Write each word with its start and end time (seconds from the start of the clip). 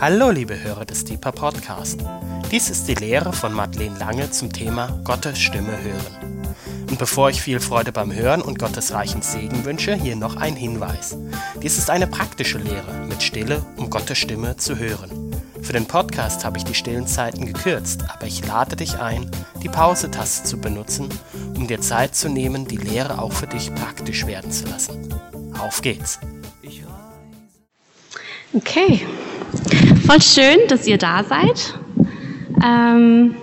Hallo, 0.00 0.30
liebe 0.30 0.60
Hörer 0.60 0.84
des 0.84 1.04
Deeper 1.04 1.30
Podcast. 1.30 2.00
Dies 2.50 2.68
ist 2.68 2.88
die 2.88 2.96
Lehre 2.96 3.32
von 3.32 3.52
Madeleine 3.52 3.96
Lange 3.96 4.28
zum 4.28 4.52
Thema 4.52 4.88
Gottes 5.04 5.38
Stimme 5.38 5.70
hören. 5.82 6.44
Und 6.90 6.98
bevor 6.98 7.30
ich 7.30 7.40
viel 7.40 7.60
Freude 7.60 7.92
beim 7.92 8.12
Hören 8.12 8.42
und 8.42 8.58
Gottes 8.58 8.92
reichen 8.92 9.22
Segen 9.22 9.64
wünsche, 9.64 9.94
hier 9.94 10.16
noch 10.16 10.34
ein 10.36 10.56
Hinweis. 10.56 11.16
Dies 11.62 11.78
ist 11.78 11.90
eine 11.90 12.08
praktische 12.08 12.58
Lehre 12.58 12.92
mit 13.08 13.22
Stille, 13.22 13.64
um 13.76 13.88
Gottes 13.88 14.18
Stimme 14.18 14.56
zu 14.56 14.76
hören. 14.76 15.32
Für 15.62 15.72
den 15.72 15.86
Podcast 15.86 16.44
habe 16.44 16.58
ich 16.58 16.64
die 16.64 16.74
stillen 16.74 17.06
Zeiten 17.06 17.46
gekürzt, 17.46 18.02
aber 18.12 18.26
ich 18.26 18.44
lade 18.44 18.74
dich 18.74 18.98
ein, 18.98 19.30
die 19.62 19.68
Pause-Taste 19.68 20.44
zu 20.44 20.60
benutzen, 20.60 21.08
um 21.54 21.68
dir 21.68 21.80
Zeit 21.80 22.16
zu 22.16 22.28
nehmen, 22.28 22.66
die 22.66 22.78
Lehre 22.78 23.22
auch 23.22 23.32
für 23.32 23.46
dich 23.46 23.72
praktisch 23.76 24.26
werden 24.26 24.50
zu 24.50 24.66
lassen. 24.66 25.14
Auf 25.56 25.82
geht's! 25.82 26.18
Okay, 28.56 29.04
voll 30.06 30.22
schön, 30.22 30.58
dass 30.68 30.86
ihr 30.86 30.98
da 30.98 31.24
seid. 31.24 31.74
Ähm, 32.64 33.34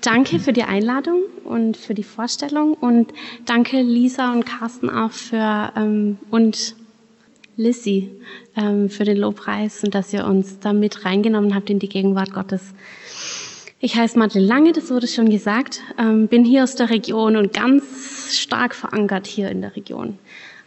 danke 0.00 0.38
für 0.38 0.52
die 0.52 0.62
Einladung 0.62 1.22
und 1.44 1.76
für 1.76 1.94
die 1.94 2.02
Vorstellung 2.02 2.74
und 2.74 3.12
danke 3.46 3.80
Lisa 3.80 4.32
und 4.32 4.44
Carsten 4.44 4.90
auch 4.90 5.12
für 5.12 5.72
ähm, 5.76 6.18
und 6.30 6.76
Lissy 7.56 8.10
ähm, 8.56 8.88
für 8.88 9.04
den 9.04 9.18
Lobpreis 9.18 9.84
und 9.84 9.94
dass 9.94 10.12
ihr 10.12 10.24
uns 10.24 10.58
da 10.58 10.72
mit 10.72 11.04
reingenommen 11.04 11.54
habt 11.54 11.70
in 11.70 11.78
die 11.78 11.88
Gegenwart 11.88 12.32
Gottes. 12.32 12.72
Ich 13.80 13.96
heiße 13.96 14.18
Madeleine 14.18 14.46
Lange, 14.46 14.72
das 14.72 14.90
wurde 14.90 15.08
schon 15.08 15.28
gesagt, 15.28 15.80
ähm, 15.98 16.28
bin 16.28 16.44
hier 16.44 16.62
aus 16.62 16.76
der 16.76 16.90
Region 16.90 17.36
und 17.36 17.52
ganz 17.52 18.36
stark 18.38 18.74
verankert 18.74 19.26
hier 19.26 19.50
in 19.50 19.60
der 19.60 19.74
Region. 19.76 20.18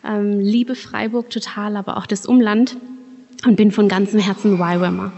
Ähm, 0.03 0.39
liebe 0.39 0.75
Freiburg 0.75 1.29
total, 1.29 1.77
aber 1.77 1.97
auch 1.97 2.05
das 2.05 2.25
Umland 2.25 2.77
und 3.45 3.55
bin 3.55 3.71
von 3.71 3.87
ganzem 3.87 4.19
Herzen 4.19 4.55
YWAMer. 4.55 5.11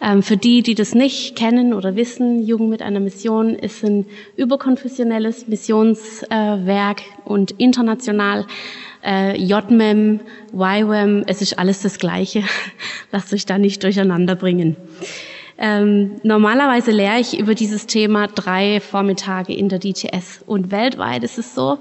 Ähm, 0.00 0.22
für 0.22 0.36
die, 0.36 0.62
die 0.62 0.74
das 0.74 0.94
nicht 0.94 1.36
kennen 1.36 1.72
oder 1.72 1.96
wissen, 1.96 2.42
Jugend 2.42 2.70
mit 2.70 2.82
einer 2.82 3.00
Mission 3.00 3.54
ist 3.54 3.84
ein 3.84 4.06
überkonfessionelles 4.36 5.48
Missionswerk 5.48 7.02
und 7.24 7.52
international 7.52 8.46
äh, 9.04 9.36
JMEM, 9.40 10.20
YWAM, 10.52 11.24
es 11.26 11.42
ist 11.42 11.58
alles 11.58 11.82
das 11.82 11.98
Gleiche. 11.98 12.42
Lasst 13.12 13.32
euch 13.32 13.46
da 13.46 13.58
nicht 13.58 13.82
durcheinander 13.82 14.34
bringen. 14.34 14.76
Ähm, 15.56 16.16
normalerweise 16.24 16.90
lehre 16.90 17.20
ich 17.20 17.38
über 17.38 17.54
dieses 17.54 17.86
Thema 17.86 18.26
drei 18.26 18.80
Vormittage 18.80 19.52
in 19.52 19.68
der 19.68 19.78
DTS. 19.78 20.42
Und 20.46 20.70
weltweit 20.70 21.22
ist 21.22 21.38
es 21.38 21.54
so, 21.54 21.78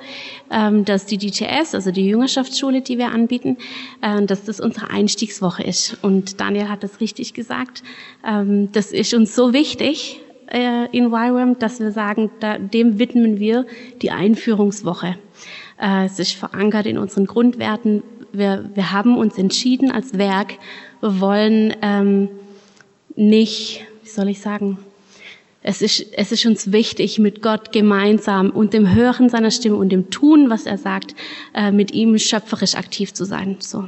ähm, 0.51 0.85
dass 0.85 1.05
die 1.05 1.17
DTS, 1.17 1.73
also 1.73 1.91
die 1.91 2.05
Jüngerschaftsschule, 2.05 2.81
die 2.81 2.97
wir 2.97 3.11
anbieten, 3.11 3.57
äh, 4.01 4.23
dass 4.25 4.43
das 4.43 4.59
unsere 4.59 4.91
Einstiegswoche 4.91 5.63
ist. 5.63 5.97
Und 6.03 6.39
Daniel 6.39 6.69
hat 6.69 6.83
das 6.83 6.99
richtig 6.99 7.33
gesagt. 7.33 7.83
Ähm, 8.25 8.71
das 8.71 8.91
ist 8.91 9.13
uns 9.13 9.35
so 9.35 9.53
wichtig 9.53 10.19
äh, 10.47 10.85
in 10.95 11.07
YWAM, 11.07 11.57
dass 11.57 11.79
wir 11.79 11.91
sagen, 11.91 12.29
da, 12.39 12.59
dem 12.59 12.99
widmen 12.99 13.39
wir 13.39 13.65
die 14.01 14.11
Einführungswoche. 14.11 15.17
Äh, 15.81 16.05
es 16.05 16.19
ist 16.19 16.33
verankert 16.33 16.85
in 16.85 16.99
unseren 16.99 17.25
Grundwerten. 17.25 18.03
Wir, 18.31 18.69
wir 18.73 18.91
haben 18.91 19.17
uns 19.17 19.37
entschieden 19.37 19.91
als 19.91 20.17
Werk, 20.17 20.57
wir 21.01 21.19
wollen 21.19 21.75
ähm, 21.81 22.29
nicht, 23.15 23.85
wie 24.03 24.09
soll 24.09 24.29
ich 24.29 24.41
sagen, 24.41 24.77
es 25.63 25.81
ist, 25.81 26.05
es 26.17 26.31
ist 26.33 26.45
uns 26.45 26.73
wichtig, 26.73 27.19
mit 27.19 27.41
Gott 27.41 27.71
gemeinsam 27.71 28.49
und 28.49 28.73
dem 28.73 28.93
Hören 28.93 29.29
seiner 29.29 29.49
Stimme 29.49 29.77
und 29.77 29.89
dem 29.89 30.09
Tun, 30.09 30.49
was 30.49 30.65
er 30.65 30.77
sagt, 30.77 31.15
äh, 31.53 31.71
mit 31.71 31.93
ihm 31.93 32.17
schöpferisch 32.17 32.75
aktiv 32.75 33.13
zu 33.13 33.23
sein. 33.23 33.55
So, 33.59 33.87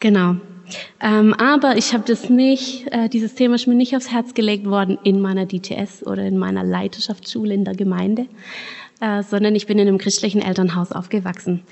genau. 0.00 0.36
Ähm, 1.02 1.34
aber 1.34 1.76
ich 1.76 1.92
habe 1.92 2.04
das 2.06 2.30
nicht, 2.30 2.86
äh, 2.92 3.10
dieses 3.10 3.34
Thema 3.34 3.56
ist 3.56 3.66
mir 3.66 3.74
nicht 3.74 3.94
aufs 3.94 4.10
Herz 4.10 4.32
gelegt 4.32 4.64
worden 4.64 4.98
in 5.04 5.20
meiner 5.20 5.44
DTS 5.44 6.06
oder 6.06 6.24
in 6.24 6.38
meiner 6.38 6.64
Leiterschaftsschule 6.64 7.52
in 7.52 7.66
der 7.66 7.74
Gemeinde, 7.74 8.26
äh, 9.02 9.24
sondern 9.24 9.56
ich 9.56 9.66
bin 9.66 9.80
in 9.80 9.88
einem 9.88 9.98
christlichen 9.98 10.40
Elternhaus 10.40 10.92
aufgewachsen. 10.92 11.62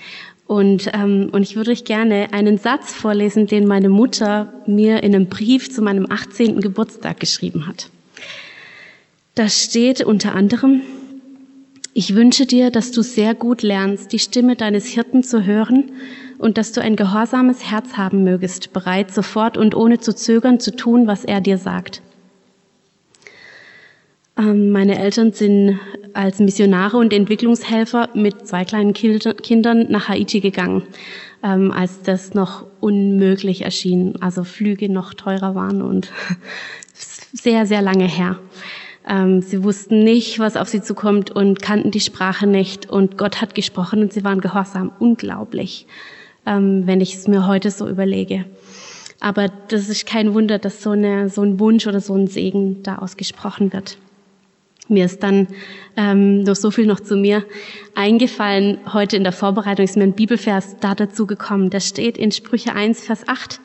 Und, 0.49 0.91
ähm, 0.93 1.29
und 1.31 1.43
ich 1.43 1.55
würde 1.55 1.71
euch 1.71 1.85
gerne 1.85 2.33
einen 2.33 2.59
Satz 2.59 2.93
vorlesen, 2.93 3.47
den 3.47 3.69
meine 3.69 3.89
Mutter 3.89 4.53
mir 4.67 5.05
in 5.05 5.15
einem 5.15 5.27
Brief 5.27 5.71
zu 5.71 5.81
meinem 5.81 6.11
18. 6.11 6.61
Geburtstag 6.61 7.21
geschrieben 7.21 7.69
hat. 7.69 7.89
Da 9.37 9.49
steht 9.49 10.03
unter 10.03 10.35
anderem, 10.35 10.83
ich 11.95 12.17
wünsche 12.17 12.47
dir, 12.47 12.73
dass 12.73 12.91
du 12.91 13.03
sehr 13.03 13.37
gut 13.37 13.63
lernst, 13.63 14.13
die 14.13 14.19
Stimme 14.19 14.57
deines 14.57 14.87
Hirten 14.87 15.23
zu 15.23 15.45
hören 15.45 15.93
und 16.39 16.59
dass 16.59 16.73
du 16.73 16.81
ein 16.81 16.97
gehorsames 16.97 17.71
Herz 17.71 17.97
haben 17.97 18.25
mögest, 18.25 18.73
bereit 18.73 19.13
sofort 19.13 19.57
und 19.57 19.77
ohne 19.77 20.01
zu 20.01 20.17
zögern 20.17 20.59
zu 20.59 20.75
tun, 20.75 21.07
was 21.07 21.25
er 21.25 21.41
dir 21.41 21.59
sagt. 21.59 22.03
Ähm, 24.41 24.71
meine 24.71 24.99
Eltern 24.99 25.33
sind 25.33 25.79
als 26.15 26.39
Missionare 26.39 26.97
und 26.97 27.13
Entwicklungshelfer 27.13 28.09
mit 28.15 28.47
zwei 28.47 28.65
kleinen 28.65 28.95
Kindern 28.95 29.87
nach 29.91 30.09
Haiti 30.09 30.41
gegangen, 30.41 30.83
ähm, 31.43 31.71
als 31.71 32.03
das 32.03 32.35
noch 32.35 32.67
unmöglich 32.81 33.63
erschien, 33.63 34.15
also 34.21 34.45
Flüge 34.45 34.89
noch 34.89 35.15
teurer 35.15 35.55
waren 35.55 35.83
und 35.83 36.11
sehr, 37.33 37.67
sehr 37.67 37.83
lange 37.83 38.07
her. 38.07 38.39
Ähm, 39.07 39.43
sie 39.43 39.63
wussten 39.63 40.03
nicht, 40.05 40.39
was 40.39 40.57
auf 40.57 40.69
sie 40.69 40.81
zukommt 40.81 41.31
und 41.31 41.61
kannten 41.61 41.91
die 41.91 42.01
Sprache 42.01 42.47
nicht 42.47 42.89
und 42.89 43.19
Gott 43.19 43.43
hat 43.43 43.55
gesprochen 43.55 44.01
und 44.01 44.13
sie 44.13 44.25
waren 44.25 44.41
gehorsam. 44.41 44.93
Unglaublich, 44.99 45.87
wenn 46.47 47.01
ich 47.03 47.15
es 47.15 47.29
mir 47.29 47.47
heute 47.47 47.71
so 47.71 47.87
überlege. 47.87 48.47
Aber 49.21 49.49
das 49.69 49.91
ist 49.91 50.07
kein 50.07 50.33
Wunder, 50.33 50.59
dass 50.59 50.83
so, 50.83 50.91
eine, 50.91 51.29
so 51.29 51.43
ein 51.43 51.61
Wunsch 51.61 51.87
oder 51.87 52.01
so 52.01 52.15
ein 52.15 52.27
Segen 52.27 52.83
da 52.83 52.97
ausgesprochen 52.97 53.73
wird. 53.75 53.99
Mir 54.91 55.05
ist 55.05 55.23
dann 55.23 55.47
ähm, 55.97 56.43
noch 56.43 56.57
so 56.57 56.71
viel 56.71 56.87
noch 56.87 57.01
zu 57.01 57.17
mir 57.17 57.45
eingefallen. 57.95 58.79
Heute 58.93 59.17
in 59.17 59.23
der 59.23 59.33
Vorbereitung 59.33 59.85
ist 59.85 59.97
mir 59.97 60.05
ein 60.05 60.15
Bibelvers 60.15 60.77
da 60.81 60.95
dazu 60.95 61.27
gekommen. 61.27 61.71
Da 61.71 61.81
steht 61.81 62.19
in 62.19 62.33
Sprüche 62.33 62.75
1, 62.75 63.05
Vers 63.05 63.27
8. 63.29 63.61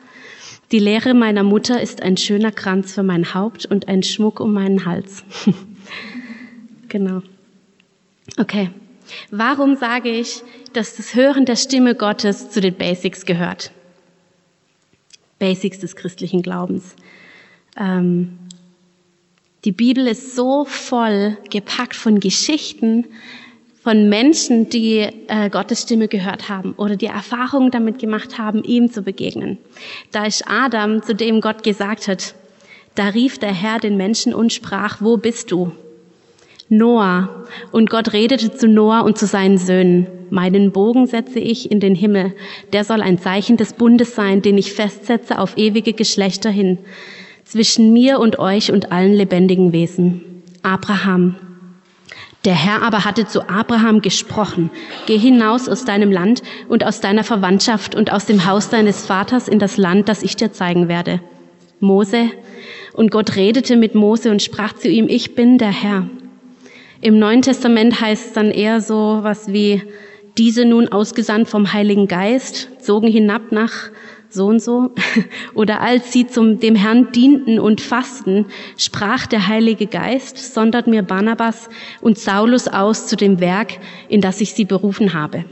Die 0.72 0.78
Lehre 0.78 1.14
meiner 1.14 1.42
Mutter 1.42 1.80
ist 1.80 2.02
ein 2.02 2.16
schöner 2.16 2.52
Kranz 2.52 2.94
für 2.94 3.02
mein 3.02 3.34
Haupt 3.34 3.66
und 3.66 3.88
ein 3.88 4.02
Schmuck 4.02 4.40
um 4.40 4.52
meinen 4.52 4.84
Hals. 4.84 5.24
genau. 6.88 7.22
Okay. 8.38 8.70
Warum 9.30 9.76
sage 9.76 10.08
ich, 10.08 10.42
dass 10.72 10.96
das 10.96 11.14
Hören 11.14 11.44
der 11.44 11.56
Stimme 11.56 11.94
Gottes 11.94 12.50
zu 12.50 12.60
den 12.60 12.74
Basics 12.74 13.24
gehört? 13.24 13.70
Basics 15.38 15.78
des 15.80 15.96
christlichen 15.96 16.42
Glaubens. 16.42 16.96
Ähm, 17.78 18.38
die 19.66 19.72
Bibel 19.72 20.06
ist 20.06 20.36
so 20.36 20.64
voll 20.64 21.36
gepackt 21.50 21.96
von 21.96 22.20
Geschichten 22.20 23.04
von 23.82 24.08
Menschen, 24.08 24.68
die 24.68 25.08
äh, 25.26 25.50
Gottes 25.50 25.82
Stimme 25.82 26.06
gehört 26.06 26.48
haben 26.48 26.74
oder 26.76 26.94
die 26.94 27.06
Erfahrungen 27.06 27.72
damit 27.72 27.98
gemacht 27.98 28.38
haben, 28.38 28.62
ihm 28.62 28.92
zu 28.92 29.02
begegnen. 29.02 29.58
Da 30.12 30.24
ist 30.24 30.44
Adam, 30.46 31.02
zu 31.02 31.16
dem 31.16 31.40
Gott 31.40 31.64
gesagt 31.64 32.06
hat, 32.06 32.36
da 32.94 33.08
rief 33.08 33.38
der 33.38 33.52
Herr 33.52 33.80
den 33.80 33.96
Menschen 33.96 34.34
und 34.34 34.52
sprach, 34.52 34.98
wo 35.00 35.16
bist 35.16 35.50
du? 35.50 35.72
Noah. 36.68 37.44
Und 37.72 37.90
Gott 37.90 38.12
redete 38.12 38.52
zu 38.52 38.68
Noah 38.68 39.04
und 39.04 39.18
zu 39.18 39.26
seinen 39.26 39.58
Söhnen. 39.58 40.06
Meinen 40.30 40.70
Bogen 40.70 41.08
setze 41.08 41.40
ich 41.40 41.72
in 41.72 41.80
den 41.80 41.96
Himmel. 41.96 42.34
Der 42.72 42.84
soll 42.84 43.02
ein 43.02 43.18
Zeichen 43.18 43.56
des 43.56 43.72
Bundes 43.72 44.14
sein, 44.14 44.42
den 44.42 44.58
ich 44.58 44.72
festsetze 44.72 45.40
auf 45.40 45.58
ewige 45.58 45.92
Geschlechter 45.92 46.50
hin 46.50 46.78
zwischen 47.46 47.92
mir 47.92 48.18
und 48.18 48.38
euch 48.38 48.72
und 48.72 48.92
allen 48.92 49.14
lebendigen 49.14 49.72
Wesen. 49.72 50.42
Abraham. 50.62 51.36
Der 52.44 52.54
Herr 52.54 52.82
aber 52.82 53.04
hatte 53.04 53.26
zu 53.26 53.48
Abraham 53.48 54.02
gesprochen, 54.02 54.70
geh 55.06 55.18
hinaus 55.18 55.68
aus 55.68 55.84
deinem 55.84 56.12
Land 56.12 56.42
und 56.68 56.84
aus 56.84 57.00
deiner 57.00 57.24
Verwandtschaft 57.24 57.94
und 57.94 58.12
aus 58.12 58.26
dem 58.26 58.46
Haus 58.46 58.68
deines 58.68 59.06
Vaters 59.06 59.48
in 59.48 59.58
das 59.58 59.76
Land, 59.76 60.08
das 60.08 60.22
ich 60.22 60.36
dir 60.36 60.52
zeigen 60.52 60.88
werde. 60.88 61.20
Mose. 61.80 62.30
Und 62.92 63.10
Gott 63.10 63.36
redete 63.36 63.76
mit 63.76 63.94
Mose 63.94 64.30
und 64.30 64.42
sprach 64.42 64.72
zu 64.74 64.88
ihm, 64.88 65.08
ich 65.08 65.34
bin 65.34 65.58
der 65.58 65.70
Herr. 65.70 66.08
Im 67.00 67.18
Neuen 67.18 67.42
Testament 67.42 68.00
heißt 68.00 68.28
es 68.28 68.32
dann 68.32 68.50
eher 68.50 68.80
so 68.80 69.18
was 69.22 69.52
wie, 69.52 69.82
diese 70.38 70.64
nun 70.64 70.88
ausgesandt 70.88 71.48
vom 71.48 71.72
Heiligen 71.72 72.08
Geist, 72.08 72.68
zogen 72.80 73.08
hinab 73.08 73.52
nach 73.52 73.90
so 74.36 74.46
und 74.46 74.62
so. 74.62 74.92
Oder 75.54 75.80
als 75.80 76.12
sie 76.12 76.28
zum, 76.28 76.60
dem 76.60 76.76
Herrn 76.76 77.10
dienten 77.10 77.58
und 77.58 77.80
fasten, 77.80 78.46
sprach 78.76 79.26
der 79.26 79.48
Heilige 79.48 79.88
Geist, 79.88 80.54
sondert 80.54 80.86
mir 80.86 81.02
Barnabas 81.02 81.68
und 82.00 82.18
Saulus 82.18 82.68
aus 82.68 83.08
zu 83.08 83.16
dem 83.16 83.40
Werk, 83.40 83.78
in 84.08 84.20
das 84.20 84.40
ich 84.40 84.52
sie 84.52 84.64
berufen 84.64 85.12
habe. 85.12 85.44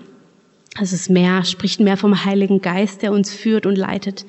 Also 0.77 0.95
es 0.95 1.09
mehr, 1.09 1.45
spricht 1.45 1.81
mehr 1.81 1.97
vom 1.97 2.25
Heiligen 2.25 2.61
Geist, 2.61 3.03
der 3.03 3.13
uns 3.13 3.33
führt 3.33 3.67
und 3.67 3.77
leitet. 3.77 4.27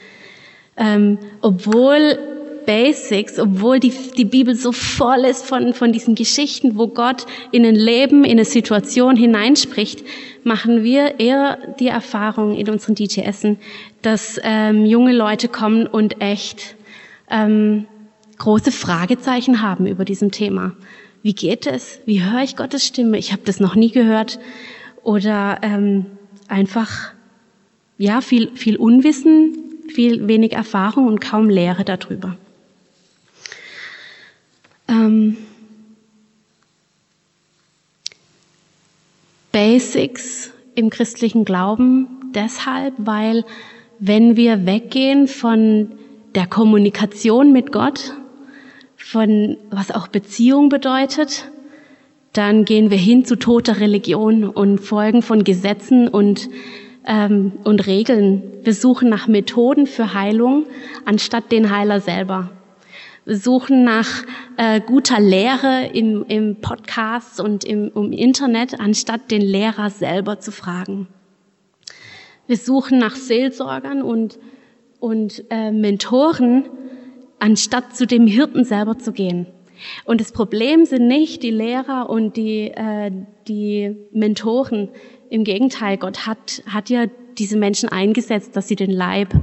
Ähm, 0.77 1.19
obwohl 1.41 2.17
Basics, 2.65 3.39
obwohl 3.39 3.79
die, 3.79 3.93
die 4.17 4.25
Bibel 4.25 4.55
so 4.55 4.71
voll 4.71 5.25
ist 5.25 5.45
von, 5.45 5.73
von 5.73 5.91
diesen 5.91 6.15
Geschichten, 6.15 6.77
wo 6.77 6.87
Gott 6.87 7.25
in 7.51 7.65
ein 7.65 7.75
Leben, 7.75 8.23
in 8.23 8.31
eine 8.31 8.45
Situation 8.45 9.15
hineinspricht, 9.15 10.03
machen 10.43 10.83
wir 10.83 11.19
eher 11.19 11.57
die 11.79 11.87
Erfahrung 11.87 12.55
in 12.55 12.69
unseren 12.69 12.95
DTSen, 12.95 13.57
dass 14.01 14.39
ähm, 14.43 14.85
junge 14.85 15.13
Leute 15.13 15.47
kommen 15.47 15.87
und 15.87 16.21
echt 16.21 16.75
ähm, 17.29 17.85
große 18.37 18.71
Fragezeichen 18.71 19.61
haben 19.61 19.87
über 19.87 20.05
diesem 20.05 20.31
Thema. 20.31 20.73
Wie 21.23 21.33
geht 21.33 21.65
es? 21.65 21.99
Wie 22.05 22.23
höre 22.23 22.43
ich 22.43 22.55
Gottes 22.55 22.85
Stimme? 22.85 23.17
Ich 23.17 23.31
habe 23.31 23.41
das 23.45 23.59
noch 23.59 23.75
nie 23.75 23.91
gehört. 23.91 24.39
Oder 25.03 25.59
ähm, 25.61 26.05
einfach 26.47 27.11
ja 27.97 28.21
viel 28.21 28.51
viel 28.55 28.75
Unwissen, 28.75 29.57
viel 29.87 30.27
wenig 30.27 30.53
Erfahrung 30.53 31.07
und 31.07 31.21
kaum 31.21 31.49
Lehre 31.49 31.83
darüber. 31.83 32.37
Ähm, 34.87 35.37
Basics 39.51 40.51
im 40.75 40.89
christlichen 40.89 41.45
Glauben 41.45 42.07
deshalb, 42.35 42.93
weil 42.97 43.45
wenn 43.99 44.35
wir 44.35 44.65
weggehen 44.65 45.27
von 45.27 45.93
der 46.35 46.45
Kommunikation 46.45 47.53
mit 47.53 47.71
Gott, 47.71 48.13
von 48.97 49.57
was 49.69 49.91
auch 49.91 50.09
Beziehung 50.09 50.69
bedeutet, 50.69 51.49
dann 52.33 52.65
gehen 52.65 52.89
wir 52.89 52.97
hin 52.97 53.23
zu 53.23 53.37
toter 53.37 53.79
Religion 53.79 54.43
und 54.43 54.79
folgen 54.79 55.21
von 55.21 55.45
Gesetzen 55.45 56.09
und, 56.09 56.49
ähm, 57.07 57.53
und 57.63 57.87
Regeln. 57.87 58.43
Wir 58.63 58.73
suchen 58.73 59.07
nach 59.07 59.27
Methoden 59.27 59.87
für 59.87 60.13
Heilung 60.13 60.65
anstatt 61.05 61.51
den 61.53 61.73
Heiler 61.73 62.01
selber. 62.01 62.51
Suchen 63.25 63.83
nach 63.83 64.23
äh, 64.57 64.79
guter 64.79 65.19
Lehre 65.19 65.89
im, 65.93 66.25
im 66.27 66.61
Podcast 66.61 67.39
und 67.39 67.63
im, 67.63 67.91
im 67.95 68.11
Internet, 68.11 68.79
anstatt 68.79 69.31
den 69.31 69.41
Lehrer 69.41 69.89
selber 69.89 70.39
zu 70.39 70.51
fragen. 70.51 71.07
Wir 72.45 72.57
suchen 72.57 72.99
nach 72.99 73.15
Seelsorgern 73.15 74.03
und, 74.03 74.37
und 74.99 75.43
äh, 75.49 75.71
Mentoren, 75.71 76.65
anstatt 77.39 77.95
zu 77.95 78.05
dem 78.05 78.27
Hirten 78.27 78.63
selber 78.63 78.99
zu 78.99 79.11
gehen. 79.11 79.47
Und 80.05 80.21
das 80.21 80.31
Problem 80.31 80.85
sind 80.85 81.07
nicht 81.07 81.41
die 81.41 81.51
Lehrer 81.51 82.09
und 82.09 82.37
die, 82.37 82.67
äh, 82.67 83.11
die 83.47 83.95
Mentoren. 84.11 84.89
Im 85.31 85.43
Gegenteil, 85.43 85.97
Gott 85.97 86.27
hat, 86.27 86.61
hat 86.67 86.91
ja 86.91 87.07
diese 87.39 87.57
Menschen 87.57 87.89
eingesetzt, 87.89 88.55
dass 88.55 88.67
sie 88.67 88.75
den 88.75 88.91
Leib 88.91 89.33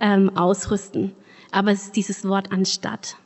ähm, 0.00 0.34
ausrüsten. 0.34 1.12
Aber 1.52 1.70
es 1.70 1.84
ist 1.84 1.96
dieses 1.96 2.26
Wort 2.26 2.50
anstatt 2.50 3.16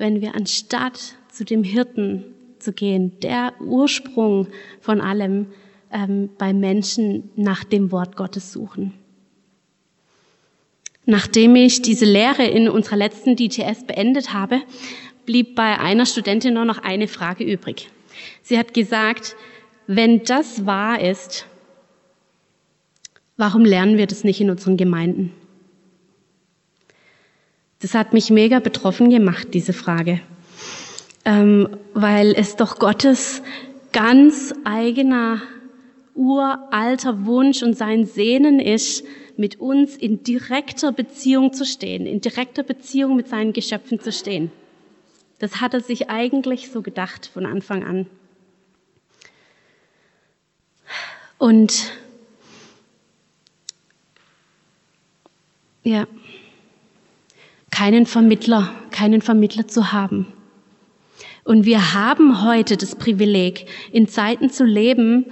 wenn 0.00 0.22
wir 0.22 0.34
anstatt 0.34 1.14
zu 1.30 1.44
dem 1.44 1.62
Hirten 1.62 2.24
zu 2.58 2.72
gehen, 2.72 3.20
der 3.20 3.52
Ursprung 3.60 4.48
von 4.80 5.00
allem, 5.00 5.48
ähm, 5.92 6.30
bei 6.38 6.52
Menschen 6.52 7.30
nach 7.36 7.64
dem 7.64 7.92
Wort 7.92 8.16
Gottes 8.16 8.50
suchen. 8.52 8.94
Nachdem 11.04 11.54
ich 11.54 11.82
diese 11.82 12.06
Lehre 12.06 12.44
in 12.44 12.68
unserer 12.68 12.96
letzten 12.96 13.36
DTS 13.36 13.86
beendet 13.86 14.32
habe, 14.32 14.62
blieb 15.26 15.54
bei 15.54 15.78
einer 15.78 16.06
Studentin 16.06 16.54
nur 16.54 16.64
noch 16.64 16.78
eine 16.78 17.06
Frage 17.06 17.44
übrig. 17.44 17.90
Sie 18.42 18.58
hat 18.58 18.72
gesagt, 18.72 19.36
wenn 19.86 20.24
das 20.24 20.64
wahr 20.64 21.00
ist, 21.00 21.46
warum 23.36 23.64
lernen 23.64 23.98
wir 23.98 24.06
das 24.06 24.24
nicht 24.24 24.40
in 24.40 24.50
unseren 24.50 24.76
Gemeinden? 24.76 25.32
Das 27.80 27.94
hat 27.94 28.12
mich 28.12 28.28
mega 28.30 28.60
betroffen 28.60 29.08
gemacht, 29.08 29.48
diese 29.54 29.72
Frage, 29.72 30.20
ähm, 31.24 31.68
weil 31.94 32.32
es 32.32 32.56
doch 32.56 32.78
Gottes 32.78 33.42
ganz 33.92 34.54
eigener, 34.64 35.40
uralter 36.14 37.24
Wunsch 37.24 37.62
und 37.62 37.74
sein 37.74 38.04
Sehnen 38.04 38.60
ist, 38.60 39.04
mit 39.38 39.58
uns 39.58 39.96
in 39.96 40.22
direkter 40.22 40.92
Beziehung 40.92 41.54
zu 41.54 41.64
stehen, 41.64 42.04
in 42.04 42.20
direkter 42.20 42.62
Beziehung 42.62 43.16
mit 43.16 43.28
seinen 43.28 43.54
Geschöpfen 43.54 43.98
zu 43.98 44.12
stehen. 44.12 44.52
Das 45.38 45.62
hat 45.62 45.72
er 45.72 45.80
sich 45.80 46.10
eigentlich 46.10 46.70
so 46.70 46.82
gedacht 46.82 47.30
von 47.32 47.46
Anfang 47.46 47.82
an. 47.82 48.06
Und 51.38 51.90
ja 55.82 56.06
keinen 57.80 58.04
Vermittler, 58.04 58.74
keinen 58.90 59.22
Vermittler 59.22 59.66
zu 59.66 59.90
haben. 59.90 60.26
Und 61.44 61.64
wir 61.64 61.94
haben 61.94 62.44
heute 62.44 62.76
das 62.76 62.94
Privileg, 62.94 63.64
in 63.90 64.06
Zeiten 64.06 64.50
zu 64.50 64.64
leben, 64.64 65.24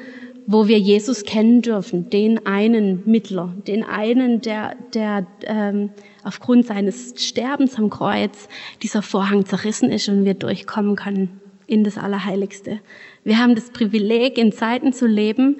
wo 0.47 0.67
wir 0.67 0.79
Jesus 0.79 1.25
kennen 1.25 1.61
dürfen, 1.61 2.09
den 2.09 2.47
einen 2.47 3.03
Mittler, 3.05 3.55
den 3.67 3.85
einen, 3.85 4.41
der, 4.41 4.77
der 4.95 5.27
ähm, 5.43 5.91
aufgrund 6.25 6.65
seines 6.65 7.13
Sterbens 7.23 7.77
am 7.77 7.91
Kreuz 7.91 8.49
dieser 8.83 9.03
Vorhang 9.03 9.45
zerrissen 9.45 9.91
ist 9.91 10.09
und 10.09 10.25
wir 10.25 10.33
durchkommen 10.33 10.97
können 10.97 11.43
in 11.67 11.85
das 11.85 11.99
Allerheiligste. 11.99 12.81
Wir 13.25 13.37
haben 13.37 13.57
das 13.57 13.69
Privileg, 13.73 14.39
in 14.39 14.53
Zeiten 14.53 14.95
zu 14.95 15.07
leben, 15.07 15.59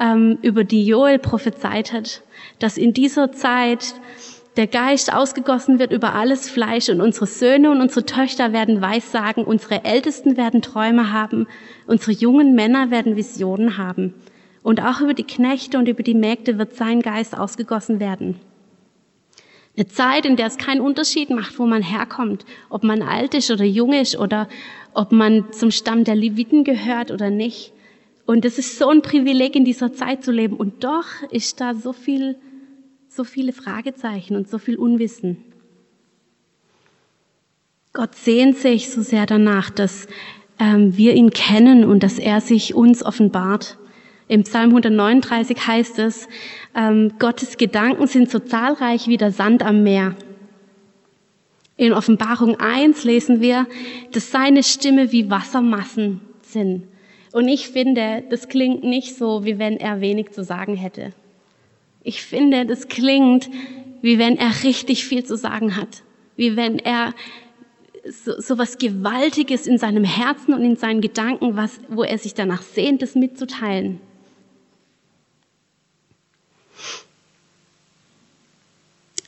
ähm, 0.00 0.38
über 0.40 0.64
die 0.64 0.86
Joel 0.86 1.18
prophezeit 1.18 1.92
hat, 1.92 2.22
dass 2.60 2.78
in 2.78 2.94
dieser 2.94 3.30
Zeit 3.30 3.92
der 4.56 4.66
Geist 4.66 5.12
ausgegossen 5.12 5.78
wird 5.78 5.92
über 5.92 6.14
alles 6.14 6.50
Fleisch 6.50 6.88
und 6.88 7.00
unsere 7.00 7.26
Söhne 7.26 7.70
und 7.70 7.80
unsere 7.80 8.04
Töchter 8.04 8.52
werden 8.52 8.80
Weissagen, 8.80 9.44
unsere 9.44 9.84
Ältesten 9.84 10.36
werden 10.36 10.60
Träume 10.60 11.12
haben, 11.12 11.46
unsere 11.86 12.12
jungen 12.12 12.54
Männer 12.54 12.90
werden 12.90 13.16
Visionen 13.16 13.78
haben. 13.78 14.14
Und 14.62 14.82
auch 14.82 15.00
über 15.00 15.14
die 15.14 15.24
Knechte 15.24 15.78
und 15.78 15.88
über 15.88 16.02
die 16.02 16.14
Mägde 16.14 16.58
wird 16.58 16.74
sein 16.74 17.00
Geist 17.00 17.38
ausgegossen 17.38 18.00
werden. 18.00 18.40
Eine 19.76 19.86
Zeit, 19.86 20.26
in 20.26 20.36
der 20.36 20.46
es 20.46 20.58
keinen 20.58 20.80
Unterschied 20.80 21.30
macht, 21.30 21.58
wo 21.58 21.64
man 21.64 21.82
herkommt, 21.82 22.44
ob 22.68 22.82
man 22.82 23.02
alt 23.02 23.34
ist 23.34 23.50
oder 23.50 23.64
jung 23.64 23.92
ist 23.92 24.18
oder 24.18 24.48
ob 24.92 25.12
man 25.12 25.52
zum 25.52 25.70
Stamm 25.70 26.04
der 26.04 26.16
Leviten 26.16 26.64
gehört 26.64 27.12
oder 27.12 27.30
nicht. 27.30 27.72
Und 28.26 28.44
es 28.44 28.58
ist 28.58 28.78
so 28.78 28.88
ein 28.88 29.00
Privileg, 29.00 29.56
in 29.56 29.64
dieser 29.64 29.92
Zeit 29.92 30.24
zu 30.24 30.32
leben. 30.32 30.56
Und 30.56 30.84
doch 30.84 31.06
ist 31.30 31.60
da 31.60 31.74
so 31.74 31.92
viel 31.92 32.36
so 33.10 33.24
viele 33.24 33.52
Fragezeichen 33.52 34.36
und 34.36 34.48
so 34.48 34.58
viel 34.58 34.76
Unwissen. 34.76 35.38
Gott 37.92 38.14
sehnt 38.14 38.56
sich 38.56 38.90
so 38.90 39.02
sehr 39.02 39.26
danach, 39.26 39.68
dass 39.68 40.06
ähm, 40.60 40.96
wir 40.96 41.14
ihn 41.14 41.30
kennen 41.30 41.84
und 41.84 42.04
dass 42.04 42.20
er 42.20 42.40
sich 42.40 42.74
uns 42.74 43.04
offenbart. 43.04 43.78
Im 44.28 44.44
Psalm 44.44 44.70
139 44.70 45.66
heißt 45.66 45.98
es, 45.98 46.28
ähm, 46.76 47.14
Gottes 47.18 47.56
Gedanken 47.56 48.06
sind 48.06 48.30
so 48.30 48.38
zahlreich 48.38 49.08
wie 49.08 49.16
der 49.16 49.32
Sand 49.32 49.64
am 49.64 49.82
Meer. 49.82 50.14
In 51.76 51.92
Offenbarung 51.92 52.60
1 52.60 53.02
lesen 53.02 53.40
wir, 53.40 53.66
dass 54.12 54.30
seine 54.30 54.62
Stimme 54.62 55.10
wie 55.10 55.30
Wassermassen 55.30 56.20
sind. 56.42 56.84
Und 57.32 57.48
ich 57.48 57.70
finde, 57.70 58.22
das 58.30 58.48
klingt 58.48 58.84
nicht 58.84 59.16
so, 59.16 59.44
wie 59.44 59.58
wenn 59.58 59.78
er 59.78 60.00
wenig 60.00 60.30
zu 60.30 60.44
sagen 60.44 60.76
hätte. 60.76 61.12
Ich 62.02 62.22
finde, 62.22 62.66
das 62.66 62.88
klingt, 62.88 63.50
wie 64.02 64.18
wenn 64.18 64.36
er 64.36 64.64
richtig 64.64 65.04
viel 65.04 65.24
zu 65.24 65.36
sagen 65.36 65.76
hat. 65.76 66.02
Wie 66.36 66.56
wenn 66.56 66.78
er 66.78 67.14
so, 68.08 68.40
so 68.40 68.58
was 68.58 68.78
Gewaltiges 68.78 69.66
in 69.66 69.78
seinem 69.78 70.04
Herzen 70.04 70.54
und 70.54 70.64
in 70.64 70.76
seinen 70.76 71.00
Gedanken, 71.00 71.56
was, 71.56 71.80
wo 71.88 72.02
er 72.02 72.18
sich 72.18 72.34
danach 72.34 72.62
sehnt, 72.62 73.02
das 73.02 73.14
mitzuteilen. 73.14 74.00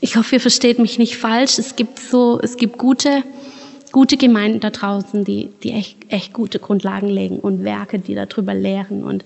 Ich 0.00 0.16
hoffe, 0.16 0.36
ihr 0.36 0.40
versteht 0.40 0.78
mich 0.78 0.98
nicht 0.98 1.16
falsch. 1.16 1.58
Es 1.58 1.76
gibt 1.76 1.98
so, 1.98 2.40
es 2.42 2.56
gibt 2.56 2.76
gute, 2.76 3.22
gute 3.92 4.16
Gemeinden 4.16 4.58
da 4.58 4.70
draußen, 4.70 5.24
die, 5.24 5.50
die 5.62 5.72
echt, 5.72 5.96
echt 6.08 6.32
gute 6.32 6.58
Grundlagen 6.58 7.08
legen 7.08 7.38
und 7.38 7.62
Werke, 7.62 7.98
die 7.98 8.14
darüber 8.14 8.54
lehren 8.54 9.04
und 9.04 9.24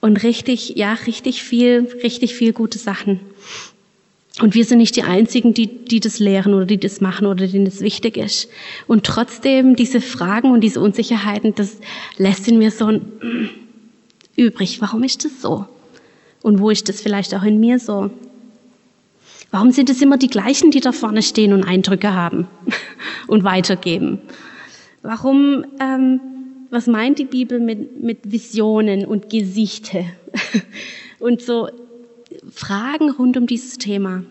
und 0.00 0.22
richtig, 0.22 0.76
ja, 0.76 0.94
richtig 0.94 1.42
viel, 1.42 1.88
richtig 2.02 2.34
viel 2.34 2.52
gute 2.52 2.78
Sachen. 2.78 3.20
Und 4.40 4.54
wir 4.54 4.64
sind 4.64 4.78
nicht 4.78 4.96
die 4.96 5.02
Einzigen, 5.02 5.52
die, 5.52 5.66
die 5.66 6.00
das 6.00 6.18
lehren 6.18 6.54
oder 6.54 6.64
die 6.64 6.78
das 6.78 7.00
machen 7.00 7.26
oder 7.26 7.46
denen 7.46 7.66
das 7.66 7.80
wichtig 7.80 8.16
ist. 8.16 8.48
Und 8.86 9.04
trotzdem 9.04 9.76
diese 9.76 10.00
Fragen 10.00 10.52
und 10.52 10.62
diese 10.62 10.80
Unsicherheiten, 10.80 11.54
das 11.54 11.78
lässt 12.16 12.48
in 12.48 12.58
mir 12.58 12.70
so 12.70 12.86
ein 12.86 13.50
übrig. 14.36 14.80
Warum 14.80 15.02
ist 15.02 15.24
das 15.24 15.42
so? 15.42 15.66
Und 16.42 16.60
wo 16.60 16.70
ist 16.70 16.88
das 16.88 17.02
vielleicht 17.02 17.34
auch 17.34 17.42
in 17.42 17.60
mir 17.60 17.78
so? 17.78 18.10
Warum 19.50 19.72
sind 19.72 19.90
es 19.90 20.00
immer 20.00 20.16
die 20.16 20.28
gleichen, 20.28 20.70
die 20.70 20.80
da 20.80 20.92
vorne 20.92 21.22
stehen 21.22 21.52
und 21.52 21.64
Eindrücke 21.64 22.14
haben 22.14 22.46
und 23.26 23.44
weitergeben? 23.44 24.20
Warum 25.02 25.64
ähm, 25.80 26.20
was 26.70 26.86
meint 26.86 27.18
die 27.18 27.24
Bibel 27.24 27.60
mit, 27.60 28.00
mit 28.02 28.30
Visionen 28.30 29.04
und 29.04 29.28
Gesichte? 29.28 30.06
und 31.18 31.42
so 31.42 31.68
Fragen 32.50 33.10
rund 33.10 33.36
um 33.36 33.46
dieses 33.46 33.78
Thema. 33.78 34.24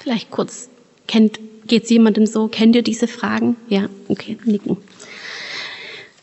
Vielleicht 0.00 0.30
kurz, 0.30 0.68
kennt, 1.06 1.38
geht's 1.66 1.90
jemandem 1.90 2.26
so? 2.26 2.48
Kennt 2.48 2.74
ihr 2.74 2.82
diese 2.82 3.06
Fragen? 3.06 3.56
Ja, 3.68 3.88
okay, 4.08 4.38
nicken. 4.44 4.78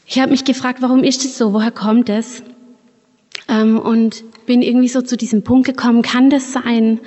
Ich 0.05 0.19
habe 0.19 0.31
mich 0.31 0.43
gefragt, 0.43 0.81
warum 0.81 1.03
ist 1.03 1.23
es 1.23 1.37
so? 1.37 1.53
Woher 1.53 1.71
kommt 1.71 2.09
es? 2.09 2.43
Ähm, 3.47 3.79
und 3.79 4.23
bin 4.47 4.63
irgendwie 4.63 4.89
so 4.89 5.01
zu 5.01 5.15
diesem 5.15 5.43
Punkt 5.43 5.67
gekommen, 5.67 6.01
kann 6.01 6.31
das 6.31 6.51
sein, 6.51 6.99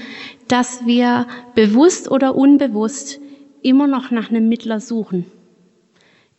dass 0.46 0.86
wir 0.86 1.26
bewusst 1.54 2.10
oder 2.10 2.36
unbewusst 2.36 3.18
immer 3.62 3.88
noch 3.88 4.10
nach 4.12 4.30
einem 4.30 4.48
Mittler 4.48 4.80
suchen? 4.80 5.26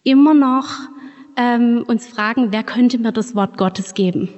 Immer 0.03 0.33
noch 0.33 0.67
ähm, 1.37 1.83
uns 1.87 2.07
fragen, 2.07 2.51
wer 2.51 2.63
könnte 2.63 2.97
mir 2.97 3.11
das 3.11 3.35
Wort 3.35 3.57
Gottes 3.57 3.93
geben? 3.93 4.29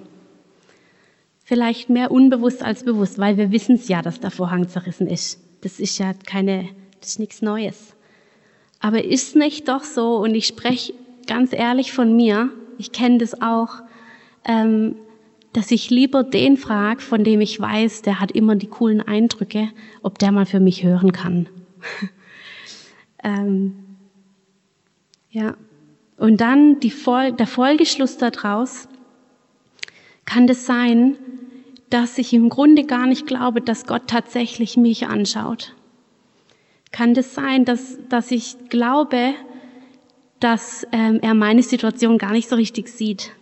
Vielleicht 1.44 1.90
mehr 1.90 2.12
unbewusst 2.12 2.64
als 2.64 2.84
bewusst, 2.84 3.20
weil 3.20 3.38
wir 3.38 3.52
wissen 3.52 3.76
es 3.76 3.88
ja, 3.88 4.02
dass 4.02 4.20
der 4.20 4.32
Vorhang 4.32 4.68
zerrissen 4.68 5.08
ist. 5.08 5.40
Das 5.62 5.80
ist 5.80 5.98
ja 5.98 6.14
keine, 6.14 6.70
das 7.00 7.10
ist 7.10 7.20
nichts 7.20 7.42
Neues. 7.42 7.96
Aber 8.80 9.04
ist 9.04 9.36
nicht 9.36 9.68
doch 9.68 9.84
so, 9.84 10.18
und 10.18 10.36
ich 10.36 10.48
spreche 10.48 10.94
ganz 11.28 11.54
ehrlich 11.54 11.94
von 11.94 12.16
mir, 12.16 12.50
ich 12.78 12.92
kenne 12.92 13.18
das 13.18 13.42
auch, 13.42 13.82
ähm, 14.48 14.96
dass 15.54 15.72
ich 15.72 15.90
lieber 15.90 16.24
den 16.24 16.58
frage, 16.58 17.02
von 17.02 17.24
dem 17.24 17.42
ich 17.42 17.60
weiß, 17.60 18.02
der 18.02 18.20
hat 18.20 18.32
immer 18.32 18.56
die 18.56 18.68
coolen 18.68 19.02
Eindrücke, 19.02 19.70
ob 20.04 20.20
der 20.20 20.32
mal 20.32 20.46
für 20.46 20.60
mich 20.60 20.84
hören 20.84 21.14
kann. 21.14 21.48
ähm, 23.24 23.85
ja. 25.36 25.56
Und 26.18 26.40
dann 26.40 26.80
die 26.80 26.92
Fol 26.92 27.34
der 27.34 27.46
Folgeschluss 27.46 28.18
daraus, 28.18 28.88
kann 30.26 30.48
das 30.48 30.66
sein, 30.66 31.18
dass 31.90 32.18
ich 32.18 32.34
im 32.34 32.50
Grunde 32.50 32.86
gar 32.86 33.06
nicht 33.06 33.28
glaube, 33.28 33.62
dass 33.62 33.86
Gott 33.86 34.08
tatsächlich 34.08 34.78
mich 34.78 35.08
anschaut. 35.08 35.76
Kann 36.92 37.14
das 37.14 37.36
sein, 37.36 37.66
dass, 37.66 37.98
dass 38.08 38.32
ich 38.32 38.70
glaube, 38.70 39.34
dass 40.40 40.88
ähm, 40.92 41.20
er 41.22 41.34
meine 41.34 41.64
Situation 41.64 42.18
gar 42.18 42.32
nicht 42.32 42.48
so 42.48 42.56
richtig 42.56 42.88
sieht? 42.88 43.34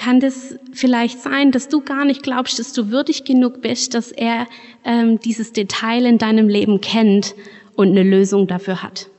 kann 0.00 0.18
das 0.18 0.56
vielleicht 0.72 1.20
sein, 1.20 1.52
dass 1.52 1.68
du 1.68 1.82
gar 1.82 2.06
nicht 2.06 2.22
glaubst, 2.22 2.58
dass 2.58 2.72
du 2.72 2.90
würdig 2.90 3.24
genug 3.24 3.60
bist, 3.60 3.92
dass 3.92 4.10
er 4.10 4.46
ähm, 4.82 5.20
dieses 5.20 5.52
Detail 5.52 6.06
in 6.06 6.16
deinem 6.16 6.48
Leben 6.48 6.80
kennt 6.80 7.34
und 7.76 7.88
eine 7.88 8.02
Lösung 8.02 8.46
dafür 8.46 8.82
hat. 8.82 9.09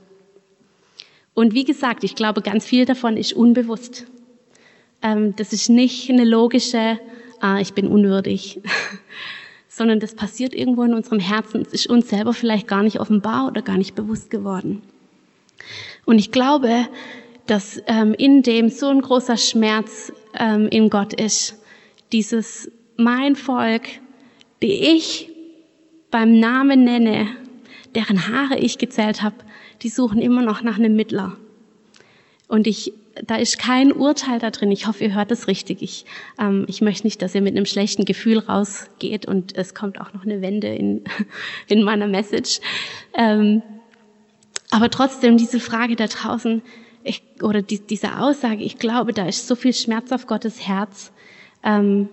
Und 1.34 1.54
wie 1.54 1.64
gesagt, 1.64 2.04
ich 2.04 2.16
glaube, 2.16 2.42
ganz 2.42 2.66
viel 2.66 2.86
davon 2.86 3.18
ist 3.18 3.34
unbewusst. 3.34 4.06
Ähm, 5.02 5.36
das 5.36 5.54
ist 5.54 5.70
nicht 5.70 6.10
eine 6.10 6.26
logische, 6.26 7.00
ah, 7.40 7.60
ich 7.60 7.74
bin 7.74 7.88
unwürdig, 7.88 8.62
sondern 9.68 10.00
das 10.00 10.16
passiert 10.16 10.54
irgendwo 10.54 10.84
in 10.84 10.94
unserem 10.94 11.20
Herzen. 11.20 11.62
Es 11.62 11.74
ist 11.74 11.88
uns 11.88 12.10
selber 12.10 12.34
vielleicht 12.34 12.68
gar 12.68 12.84
nicht 12.84 13.00
offenbar 13.00 13.48
oder 13.48 13.62
gar 13.62 13.78
nicht 13.78 13.96
bewusst 13.96 14.30
geworden. 14.30 14.82
Und 16.06 16.20
ich 16.20 16.32
glaube, 16.32 16.88
dass 17.48 17.82
ähm, 17.88 18.14
in 18.14 18.44
dem 18.44 18.70
so 18.70 18.88
ein 18.88 19.02
großer 19.02 19.38
Schmerz 19.38 20.12
ähm, 20.38 20.68
in 20.68 20.90
Gott 20.90 21.14
ist. 21.14 21.62
Dieses 22.12 22.72
mein 22.98 23.36
Volk, 23.36 23.88
die 24.62 24.74
ich 24.74 25.30
beim 26.12 26.40
Namen 26.40 26.84
nenne, 26.84 27.28
deren 27.96 28.28
Haare 28.28 28.58
ich 28.58 28.78
gezählt 28.78 29.22
habe, 29.22 29.36
die 29.82 29.90
suchen 29.90 30.22
immer 30.22 30.42
noch 30.42 30.62
nach 30.62 30.78
einem 30.78 30.96
Mittler. 30.96 31.38
Und 32.48 32.68
ich, 32.68 32.94
da 33.26 33.36
ist 33.36 33.60
kein 33.60 33.92
Urteil 33.92 34.40
da 34.40 34.52
drin. 34.52 34.72
Ich 34.72 34.86
hoffe, 34.86 35.04
ihr 35.06 35.16
hört 35.16 35.32
es 35.32 35.48
richtig. 35.48 35.82
Ich, 35.82 36.06
ähm, 36.40 36.66
ich 36.68 36.82
möchte 36.82 37.08
nicht, 37.08 37.22
dass 37.22 37.34
ihr 37.34 37.42
mit 37.42 37.56
einem 37.56 37.66
schlechten 37.66 38.06
Gefühl 38.06 38.40
rausgeht 38.40 39.26
und 39.26 39.56
es 39.56 39.74
kommt 39.74 40.00
auch 40.02 40.14
noch 40.14 40.24
eine 40.24 40.42
Wende 40.42 40.68
in, 40.68 41.04
in 41.68 41.84
meiner 41.84 42.08
Message. 42.08 42.60
Ähm, 43.14 43.62
aber 44.70 44.90
trotzdem 44.90 45.38
diese 45.38 45.60
Frage 45.60 45.96
da 45.96 46.08
draußen, 46.08 46.62
ich, 47.04 47.24
oder 47.42 47.62
die, 47.62 47.80
diese 47.80 48.20
Aussage, 48.20 48.64
ich 48.64 48.78
glaube, 48.78 49.14
da 49.14 49.26
ist 49.26 49.48
so 49.48 49.56
viel 49.56 49.74
Schmerz 49.74 50.12
auf 50.12 50.28
Gottes 50.28 50.68
Herz, 50.68 51.12
ähm, 51.64 52.10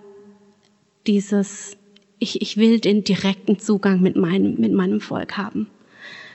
dieses, 1.05 1.77
ich, 2.17 2.41
ich 2.41 2.57
will 2.57 2.79
den 2.79 3.03
direkten 3.03 3.59
Zugang 3.59 4.01
mit 4.01 4.15
meinem, 4.15 4.55
mit 4.55 4.73
meinem 4.73 5.01
Volk 5.01 5.37
haben. 5.37 5.67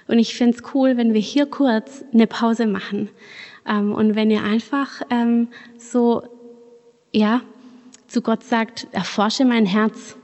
Und 0.06 0.18
ich 0.18 0.34
finde 0.34 0.56
es 0.56 0.74
cool, 0.74 0.96
wenn 0.96 1.14
wir 1.14 1.20
hier 1.20 1.46
kurz 1.46 2.04
eine 2.12 2.26
Pause 2.26 2.66
machen 2.66 3.08
ähm, 3.66 3.92
und 3.92 4.14
wenn 4.14 4.30
ihr 4.30 4.42
einfach 4.42 5.02
ähm, 5.10 5.48
so, 5.78 6.22
ja, 7.12 7.40
zu 8.08 8.22
Gott 8.22 8.44
sagt, 8.44 8.86
erforsche 8.92 9.44
mein 9.44 9.66
Herz. 9.66 10.16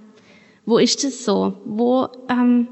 Wo 0.66 0.78
ist 0.78 1.02
es 1.04 1.24
so? 1.24 1.54
Wo, 1.64 2.08
ähm, 2.28 2.68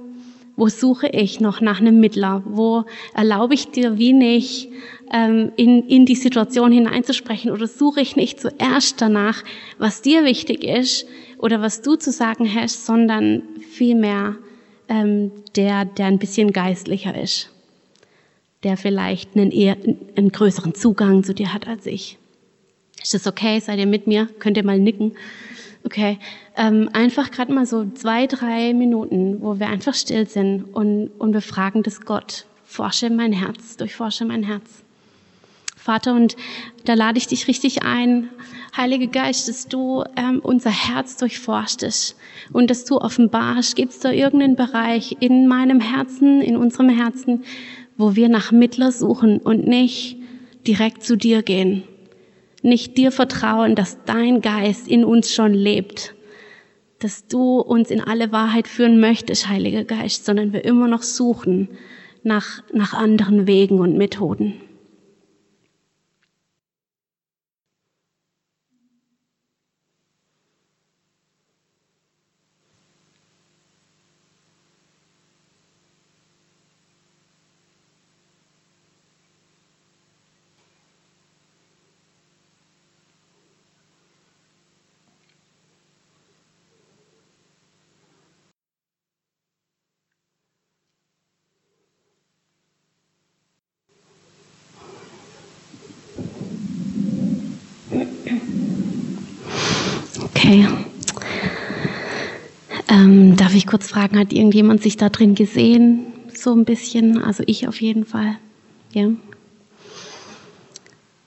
wo 0.57 0.69
suche 0.69 1.09
ich 1.09 1.41
noch 1.41 1.61
nach 1.61 1.81
einem 1.81 1.99
Mittler? 1.99 2.43
Wo 2.47 2.85
erlaube 3.15 3.55
ich 3.55 3.71
dir 3.71 3.99
wie 3.99 4.13
nicht, 4.13 4.69
ähm, 5.13 5.53
in, 5.57 5.89
in 5.89 6.05
die 6.05 6.15
Situation 6.15 6.71
hineinzusprechen 6.71 7.51
oder 7.51 7.67
suche 7.67 8.01
ich 8.01 8.17
nicht 8.17 8.41
zuerst 8.41 9.01
danach, 9.01 9.43
was 9.79 10.03
dir 10.03 10.25
wichtig 10.25 10.65
ist 10.65 11.07
oder 11.39 11.63
was 11.63 11.81
du 11.81 11.97
zu 11.97 12.13
sagen 12.13 12.53
hast, 12.55 12.87
sondern 12.87 13.43
vielmehr 13.71 14.37
ähm, 14.89 15.31
der, 15.57 15.85
der 15.85 16.07
ein 16.07 16.19
bisschen 16.19 16.53
geistlicher 16.53 17.21
ist, 17.21 17.51
der 18.63 18.77
vielleicht 18.77 19.37
einen, 19.37 19.51
eher, 19.51 19.77
einen 20.17 20.33
größeren 20.33 20.75
Zugang 20.75 21.25
zu 21.25 21.35
dir 21.35 21.53
hat 21.53 21.67
als 21.67 21.87
ich. 21.87 22.19
Ist 23.03 23.15
das 23.15 23.27
okay? 23.27 23.61
Seid 23.61 23.79
ihr 23.79 23.87
mit 23.87 24.07
mir? 24.07 24.27
Könnt 24.39 24.57
ihr 24.57 24.65
mal 24.65 24.79
nicken? 24.79 25.17
Okay, 25.85 26.19
ähm, 26.57 26.91
einfach 26.93 27.31
gerade 27.31 27.53
mal 27.53 27.65
so 27.65 27.89
zwei, 27.91 28.27
drei 28.27 28.75
Minuten, 28.75 29.41
wo 29.41 29.61
wir 29.61 29.69
einfach 29.69 29.95
still 29.95 30.29
sind 30.29 30.65
und, 30.75 31.09
und 31.19 31.33
wir 31.33 31.41
fragen 31.41 31.83
das 31.83 32.01
Gott. 32.01 32.47
Forsche 32.65 33.09
mein 33.09 33.33
Herz, 33.33 33.77
durchforsche 33.77 34.25
mein 34.25 34.43
Herz. 34.43 34.85
Vater, 35.89 36.13
und 36.13 36.37
da 36.85 36.93
lade 36.93 37.17
ich 37.17 37.29
dich 37.29 37.49
richtig 37.49 37.83
ein, 37.83 38.29
Heiliger 38.77 39.07
Geist, 39.07 39.49
dass 39.49 39.69
du 39.69 40.05
ähm, 40.17 40.39
unser 40.43 40.69
Herz 40.69 41.17
durchforstest 41.17 42.15
und 42.53 42.69
dass 42.69 42.85
du 42.85 42.99
offenbarst, 42.99 43.75
gibt 43.75 43.93
es 43.93 44.01
da 44.01 44.11
irgendeinen 44.11 44.55
Bereich 44.55 45.17
in 45.21 45.49
meinem 45.49 45.81
Herzen, 45.81 46.43
in 46.43 46.59
unserem 46.59 46.91
Herzen, 46.91 47.45
wo 47.97 48.17
wir 48.17 48.29
nach 48.29 48.53
Mittler 48.53 48.93
suchen 48.93 49.39
und 49.39 49.67
nicht 49.67 50.19
direkt 50.67 51.05
zu 51.05 51.17
dir 51.17 51.43
gehen, 51.43 51.85
nicht 52.61 52.99
dir 52.99 53.11
vertrauen, 53.11 53.75
dass 53.75 54.05
dein 54.05 54.43
Geist 54.43 54.89
in 54.89 55.07
uns 55.07 55.33
schon 55.33 55.55
lebt, 55.55 56.15
dass 56.99 57.29
du 57.29 57.61
uns 57.61 57.91
in 57.91 58.03
alle 58.03 58.31
Wahrheit 58.31 58.69
führen 58.69 59.01
möchtest, 59.01 59.49
Heiliger 59.49 59.85
Geist, 59.85 60.27
sondern 60.27 60.53
wir 60.53 60.67
immer 60.67 60.87
noch 60.87 61.03
suchen 61.03 61.71
nach, 62.23 62.63
nach 62.75 62.93
anderen 62.93 63.47
Wegen 63.47 63.81
und 63.81 63.97
Methoden. 63.97 64.68
Okay. 100.49 100.67
Ähm, 102.89 103.37
darf 103.37 103.55
ich 103.55 103.67
kurz 103.67 103.89
fragen, 103.89 104.19
hat 104.19 104.33
irgendjemand 104.33 104.83
sich 104.83 104.97
da 104.97 105.11
drin 105.11 105.35
gesehen? 105.35 106.07
So 106.35 106.55
ein 106.55 106.65
bisschen? 106.65 107.23
Also 107.23 107.43
ich 107.47 107.69
auf 107.69 107.83
jeden 107.83 108.07
Fall. 108.07 108.37
Ja. 108.95 109.11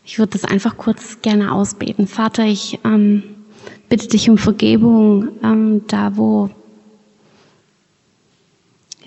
Ich 0.04 0.18
würde 0.18 0.32
das 0.32 0.44
einfach 0.44 0.76
kurz 0.76 1.22
gerne 1.22 1.54
ausbeten. 1.54 2.08
Vater, 2.08 2.46
ich 2.46 2.80
ähm, 2.84 3.22
bitte 3.90 4.08
dich 4.08 4.28
um 4.28 4.40
Vergebung, 4.40 5.28
ähm, 5.44 5.84
da 5.88 6.18
wo, 6.18 6.50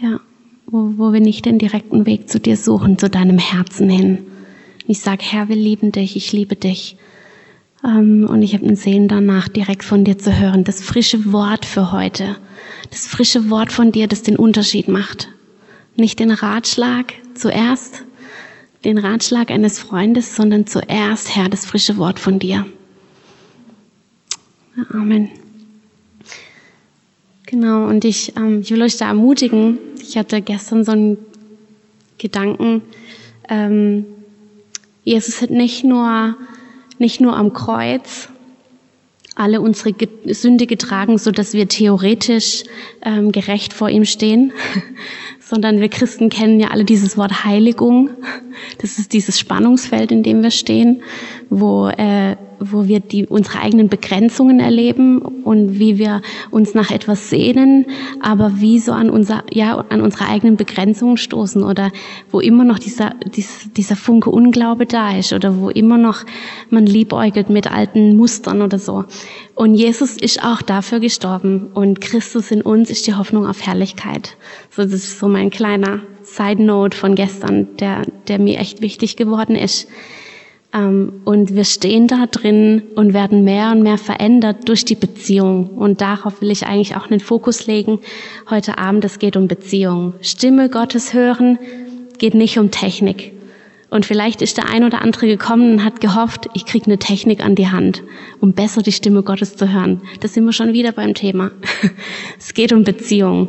ja, 0.01 0.21
wo, 0.67 0.93
wo 0.97 1.13
wir 1.13 1.21
nicht 1.21 1.45
den 1.45 1.59
direkten 1.59 2.07
Weg 2.07 2.31
zu 2.31 2.39
dir 2.39 2.57
suchen, 2.57 2.99
zu 2.99 3.11
deinem 3.11 3.39
Herzen 3.39 3.91
hin. 3.91 4.19
Ich 4.87 5.01
sage, 5.01 5.25
Herr, 5.25 5.49
wir 5.49 5.57
lieben 5.57 5.91
dich, 5.91 6.15
ich 6.15 6.33
liebe 6.33 6.55
dich. 6.55 6.97
Ähm, 7.85 8.27
und 8.29 8.43
ich 8.43 8.55
habe 8.55 8.67
einen 8.67 8.77
Sehen 8.77 9.09
danach, 9.09 9.49
direkt 9.49 9.85
von 9.85 10.05
dir 10.05 10.19
zu 10.19 10.39
hören. 10.39 10.65
Das 10.65 10.81
frische 10.83 11.33
Wort 11.33 11.65
für 11.65 11.93
heute. 11.93 12.37
Das 12.91 13.07
frische 13.07 13.51
Wort 13.51 13.73
von 13.73 13.93
dir, 13.93 14.07
das 14.07 14.23
den 14.23 14.37
Unterschied 14.37 14.89
macht. 14.89 15.29
Nicht 15.97 16.19
den 16.19 16.31
Ratschlag 16.31 17.15
zuerst, 17.35 18.05
den 18.85 18.99
Ratschlag 18.99 19.51
eines 19.51 19.79
Freundes, 19.79 20.35
sondern 20.35 20.67
zuerst, 20.67 21.35
Herr, 21.35 21.49
das 21.49 21.67
frische 21.67 21.97
Wort 21.97 22.19
von 22.19 22.39
dir. 22.39 22.67
Amen. 24.91 25.31
Genau, 27.47 27.87
und 27.87 28.05
ich, 28.05 28.37
ähm, 28.37 28.63
ich 28.63 28.71
will 28.71 28.83
euch 28.83 28.97
da 28.97 29.07
ermutigen, 29.07 29.79
Ich 30.01 30.19
hatte 30.19 30.43
gestern 30.43 30.85
so 30.85 30.93
einen 30.93 31.19
Gedanken, 32.19 32.83
ähm, 33.49 34.05
Jesus 35.05 35.41
hat 35.41 35.51
nicht 35.51 35.85
nur, 35.85 36.37
nicht 36.99 37.21
nur 37.21 37.37
am 37.37 37.53
Kreuz 37.53 38.29
alle 39.37 39.61
unsere 39.61 39.95
Sünde 40.27 40.67
getragen, 40.67 41.19
so 41.19 41.31
dass 41.31 41.55
wir 41.55 41.69
theoretisch 41.69 42.65
ähm, 43.03 43.33
gerecht 43.33 43.73
vor 43.73 43.91
ihm 43.91 44.05
stehen, 44.05 44.53
sondern 45.41 45.81
wir 45.81 45.89
Christen 45.89 46.29
kennen 46.29 46.61
ja 46.61 46.69
alle 46.69 46.85
dieses 46.85 47.17
Wort 47.17 47.45
Heiligung. 47.45 48.11
Das 48.79 48.99
ist 48.99 49.13
dieses 49.13 49.39
Spannungsfeld, 49.39 50.13
in 50.13 50.23
dem 50.23 50.43
wir 50.43 50.53
stehen, 50.53 51.03
wo 51.51 51.89
äh, 51.89 52.37
wo 52.73 52.87
wir 52.87 53.01
die, 53.01 53.27
unsere 53.27 53.61
eigenen 53.61 53.89
Begrenzungen 53.89 54.61
erleben 54.61 55.19
und 55.19 55.79
wie 55.79 55.99
wir 55.99 56.23
uns 56.51 56.75
nach 56.75 56.91
etwas 56.91 57.31
sehnen, 57.31 57.87
aber 58.21 58.61
wie 58.61 58.79
so 58.79 58.93
an 58.93 59.11
unser, 59.11 59.45
ja, 59.53 59.85
an 59.89 60.01
unsere 60.01 60.27
eigenen 60.29 60.57
Begrenzungen 60.57 61.17
stoßen 61.17 61.63
oder 61.63 61.91
wo 62.31 62.41
immer 62.41 62.65
noch 62.65 62.79
dieser, 62.79 63.15
dieser, 63.35 63.69
dieser 63.77 63.97
Funke 63.97 64.31
Unglaube 64.31 64.87
da 64.87 65.17
ist 65.17 65.33
oder 65.33 65.59
wo 65.59 65.71
immer 65.71 65.99
noch 65.99 66.25
man 66.71 66.87
liebäugelt 66.87 67.51
mit 67.51 67.71
alten 67.71 68.17
Mustern 68.17 68.63
oder 68.63 68.79
so. 68.79 69.05
Und 69.55 69.75
Jesus 69.75 70.17
ist 70.17 70.43
auch 70.45 70.63
dafür 70.63 71.01
gestorben 71.01 71.69
und 71.75 72.01
Christus 72.01 72.51
in 72.51 72.63
uns 72.63 72.91
ist 72.91 73.07
die 73.07 73.15
Hoffnung 73.15 73.47
auf 73.47 73.65
Herrlichkeit. 73.65 74.37
So, 74.71 74.83
das 74.83 74.93
ist 74.95 75.19
so 75.19 75.29
mein 75.29 75.51
kleiner 75.51 76.01
Side 76.23 76.63
Note 76.63 76.97
von 76.97 77.15
gestern, 77.15 77.77
der, 77.77 78.03
der 78.29 78.39
mir 78.39 78.59
echt 78.59 78.81
wichtig 78.81 79.17
geworden 79.17 79.55
ist. 79.55 79.87
Ähm, 80.75 81.21
und 81.25 81.55
wir 81.55 81.65
stehen 81.65 82.09
da 82.09 82.27
drin 82.27 82.83
und 82.97 83.15
werden 83.15 83.45
mehr 83.45 83.71
und 83.71 83.83
mehr 83.83 83.99
verändert 83.99 84.69
durch 84.69 84.85
die 84.85 84.97
Beziehung. 84.97 85.69
Und 85.69 86.01
darauf 86.01 86.41
will 86.41 86.51
ich 86.51 86.67
eigentlich 86.67 86.97
auch 86.97 87.11
einen 87.11 87.21
Fokus 87.21 87.67
legen. 87.67 88.01
Heute 88.51 88.77
Abend, 88.79 89.05
es 89.05 89.19
geht 89.19 89.37
um 89.37 89.49
Beziehung. 89.49 90.15
Stimme 90.21 90.69
Gottes 90.69 91.15
hören 91.15 91.59
geht 92.19 92.35
nicht 92.35 92.59
um 92.59 92.71
Technik. 92.71 93.33
Und 93.91 94.07
vielleicht 94.07 94.43
ist 94.43 94.57
der 94.57 94.69
ein 94.69 94.83
oder 94.83 95.03
andere 95.03 95.29
gekommen 95.29 95.75
und 95.75 95.85
hat 95.85 96.01
gehofft, 96.01 96.49
ich 96.55 96.67
kriege 96.67 96.87
eine 96.87 96.99
Technik 96.99 97.45
an 97.45 97.55
die 97.55 97.69
Hand, 97.69 98.03
um 98.41 98.53
besser 98.53 98.83
die 98.83 98.91
Stimme 98.91 99.23
Gottes 99.23 99.57
zu 99.57 99.73
hören. 99.73 100.03
Da 100.21 100.27
sind 100.27 100.45
wir 100.45 100.53
schon 100.53 100.73
wieder 100.73 100.91
beim 100.91 101.15
Thema. 101.15 101.53
Es 102.39 102.55
geht 102.55 102.73
um 102.73 102.83
Beziehung. 102.83 103.49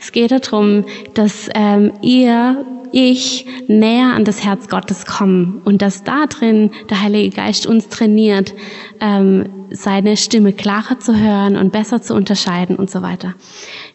Es 0.00 0.12
geht 0.12 0.30
darum, 0.30 0.84
dass 1.12 1.48
ähm, 1.54 1.92
ihr 2.00 2.64
ich 2.92 3.46
näher 3.66 4.12
an 4.14 4.24
das 4.24 4.44
Herz 4.44 4.68
Gottes 4.68 5.06
kommen 5.06 5.60
und 5.64 5.82
dass 5.82 6.04
da 6.04 6.26
drin 6.26 6.70
der 6.90 7.02
Heilige 7.02 7.34
Geist 7.34 7.66
uns 7.66 7.88
trainiert, 7.88 8.54
ähm, 9.00 9.46
seine 9.70 10.16
Stimme 10.16 10.52
klarer 10.52 11.00
zu 11.00 11.18
hören 11.18 11.56
und 11.56 11.72
besser 11.72 12.02
zu 12.02 12.14
unterscheiden 12.14 12.76
und 12.76 12.90
so 12.90 13.02
weiter. 13.02 13.34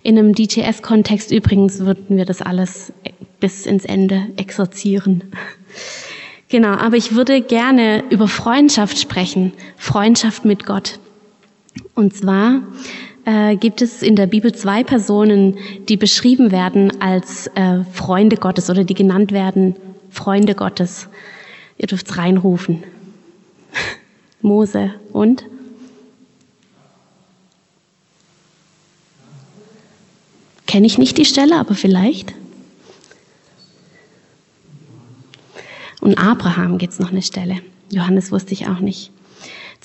In 0.03 0.17
einem 0.17 0.33
DTS-Kontext 0.33 1.31
übrigens 1.31 1.79
würden 1.79 2.17
wir 2.17 2.25
das 2.25 2.41
alles 2.41 2.91
bis 3.39 3.65
ins 3.65 3.85
Ende 3.85 4.27
exorzieren. 4.37 5.23
Genau, 6.49 6.69
aber 6.69 6.95
ich 6.95 7.13
würde 7.13 7.41
gerne 7.41 8.03
über 8.09 8.27
Freundschaft 8.27 8.97
sprechen, 8.99 9.51
Freundschaft 9.75 10.45
mit 10.45 10.65
Gott. 10.65 10.99
Und 11.93 12.15
zwar 12.15 12.61
äh, 13.27 13.57
gibt 13.57 13.81
es 13.81 14.01
in 14.01 14.15
der 14.15 14.25
Bibel 14.25 14.55
zwei 14.55 14.85
Personen, 14.85 15.57
die 15.89 15.97
beschrieben 15.97 16.49
werden 16.49 17.01
als 17.01 17.47
äh, 17.55 17.83
Freunde 17.83 18.37
Gottes 18.37 18.69
oder 18.69 18.85
die 18.85 18.93
genannt 18.93 19.33
werden 19.33 19.75
Freunde 20.09 20.55
Gottes. 20.55 21.09
Ihr 21.77 21.87
dürft 21.87 22.17
reinrufen. 22.17 22.83
Mose 24.41 24.93
und? 25.11 25.43
Kenne 30.65 30.87
ich 30.87 30.97
nicht 30.97 31.17
die 31.17 31.25
Stelle, 31.25 31.57
aber 31.57 31.75
vielleicht. 31.75 32.33
Und 35.99 36.17
Abraham 36.17 36.77
gibt 36.77 36.93
es 36.93 36.99
noch 36.99 37.11
eine 37.11 37.21
Stelle. 37.21 37.57
Johannes 37.89 38.31
wusste 38.31 38.53
ich 38.53 38.67
auch 38.67 38.79
nicht. 38.79 39.11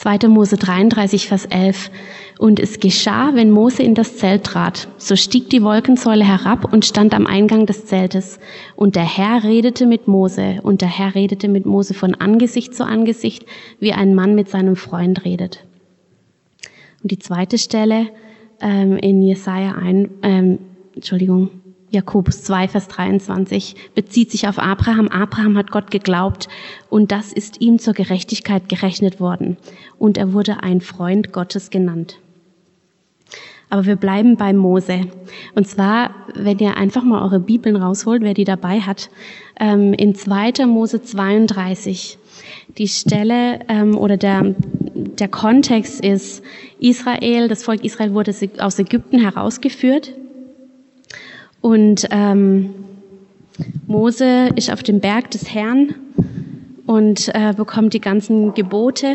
2. 0.03 0.27
Mose 0.27 0.57
33, 0.57 1.29
Vers 1.29 1.45
11. 1.45 1.89
Und 2.37 2.59
es 2.59 2.81
geschah, 2.81 3.35
wenn 3.35 3.53
Mose 3.53 3.85
in 3.85 3.95
das 3.95 4.17
Zelt 4.17 4.43
trat, 4.43 4.89
so 4.97 5.15
stieg 5.15 5.49
die 5.49 5.63
Wolkensäule 5.63 6.25
herab 6.25 6.73
und 6.73 6.85
stand 6.85 7.15
am 7.15 7.25
Eingang 7.25 7.67
des 7.67 7.87
Zeltes. 7.87 8.41
Und 8.75 8.97
der 8.97 9.05
Herr 9.05 9.45
redete 9.45 9.87
mit 9.87 10.09
Mose, 10.09 10.59
und 10.65 10.81
der 10.81 10.89
Herr 10.89 11.15
redete 11.15 11.47
mit 11.47 11.67
Mose 11.67 11.95
von 11.95 12.17
Angesicht 12.17 12.75
zu 12.75 12.85
Angesicht, 12.85 13.47
wie 13.79 13.93
ein 13.93 14.17
Mann 14.17 14.35
mit 14.35 14.49
seinem 14.49 14.75
Freund 14.75 15.25
redet. 15.25 15.65
Und 17.05 17.13
die 17.13 17.21
zweite 17.21 17.57
Stelle 17.57 18.09
ähm, 18.61 18.97
in 18.97 19.23
Jesaja 19.23 19.77
ein, 19.77 20.11
ähm, 20.25 20.59
Entschuldigung, 20.97 21.62
Jakobus 21.93 22.43
2, 22.45 22.69
Vers 22.69 22.89
23 22.89 23.77
bezieht 23.95 24.31
sich 24.31 24.49
auf 24.49 24.59
Abraham. 24.59 25.09
Abraham 25.09 25.59
hat 25.59 25.71
Gott 25.71 25.91
geglaubt 25.91 26.49
und 26.89 27.13
das 27.13 27.35
ist 27.35 27.61
ihm 27.61 27.79
zur 27.79 27.93
Gerechtigkeit 27.93 28.71
gerechnet 28.71 29.21
worden. 29.21 29.59
Und 29.99 30.17
er 30.17 30.33
wurde 30.33 30.63
ein 30.63 30.81
Freund 30.81 31.33
Gottes 31.33 31.69
genannt. 31.69 32.19
Aber 33.69 33.85
wir 33.85 33.97
bleiben 33.97 34.37
bei 34.37 34.55
Mose. 34.55 35.03
Und 35.55 35.69
zwar, 35.69 36.15
wenn 36.35 36.59
ihr 36.61 36.79
einfach 36.79 37.05
mal 37.05 37.23
eure 37.23 37.41
Bibeln 37.41 37.77
rausholt, 37.77 38.23
wer 38.23 38.35
die 38.35 38.45
dabei 38.45 38.81
hat, 38.81 39.11
ähm, 39.61 39.93
in 39.93 40.15
2. 40.15 40.65
Mose 40.67 41.03
32. 41.03 42.19
Die 42.79 42.89
Stelle 42.89 43.61
ähm, 43.69 43.99
oder 43.99 44.17
der, 44.17 44.55
der 44.95 45.29
Kontext 45.29 46.03
ist, 46.03 46.43
Israel, 46.81 47.49
das 47.49 47.65
Volk 47.65 47.85
Israel 47.85 48.15
wurde 48.15 48.35
aus 48.59 48.79
Ägypten 48.79 49.21
herausgeführt 49.21 50.15
und 51.63 52.07
ähm, 52.11 52.75
Mose 53.87 54.51
ist 54.57 54.71
auf 54.71 54.83
dem 54.83 55.01
Berg 55.01 55.31
des 55.31 55.55
Herrn 55.55 55.95
und 56.87 57.31
äh, 57.35 57.55
bekommt 57.57 57.95
die 57.95 58.01
ganzen 58.01 58.53
Gebote. 58.53 59.15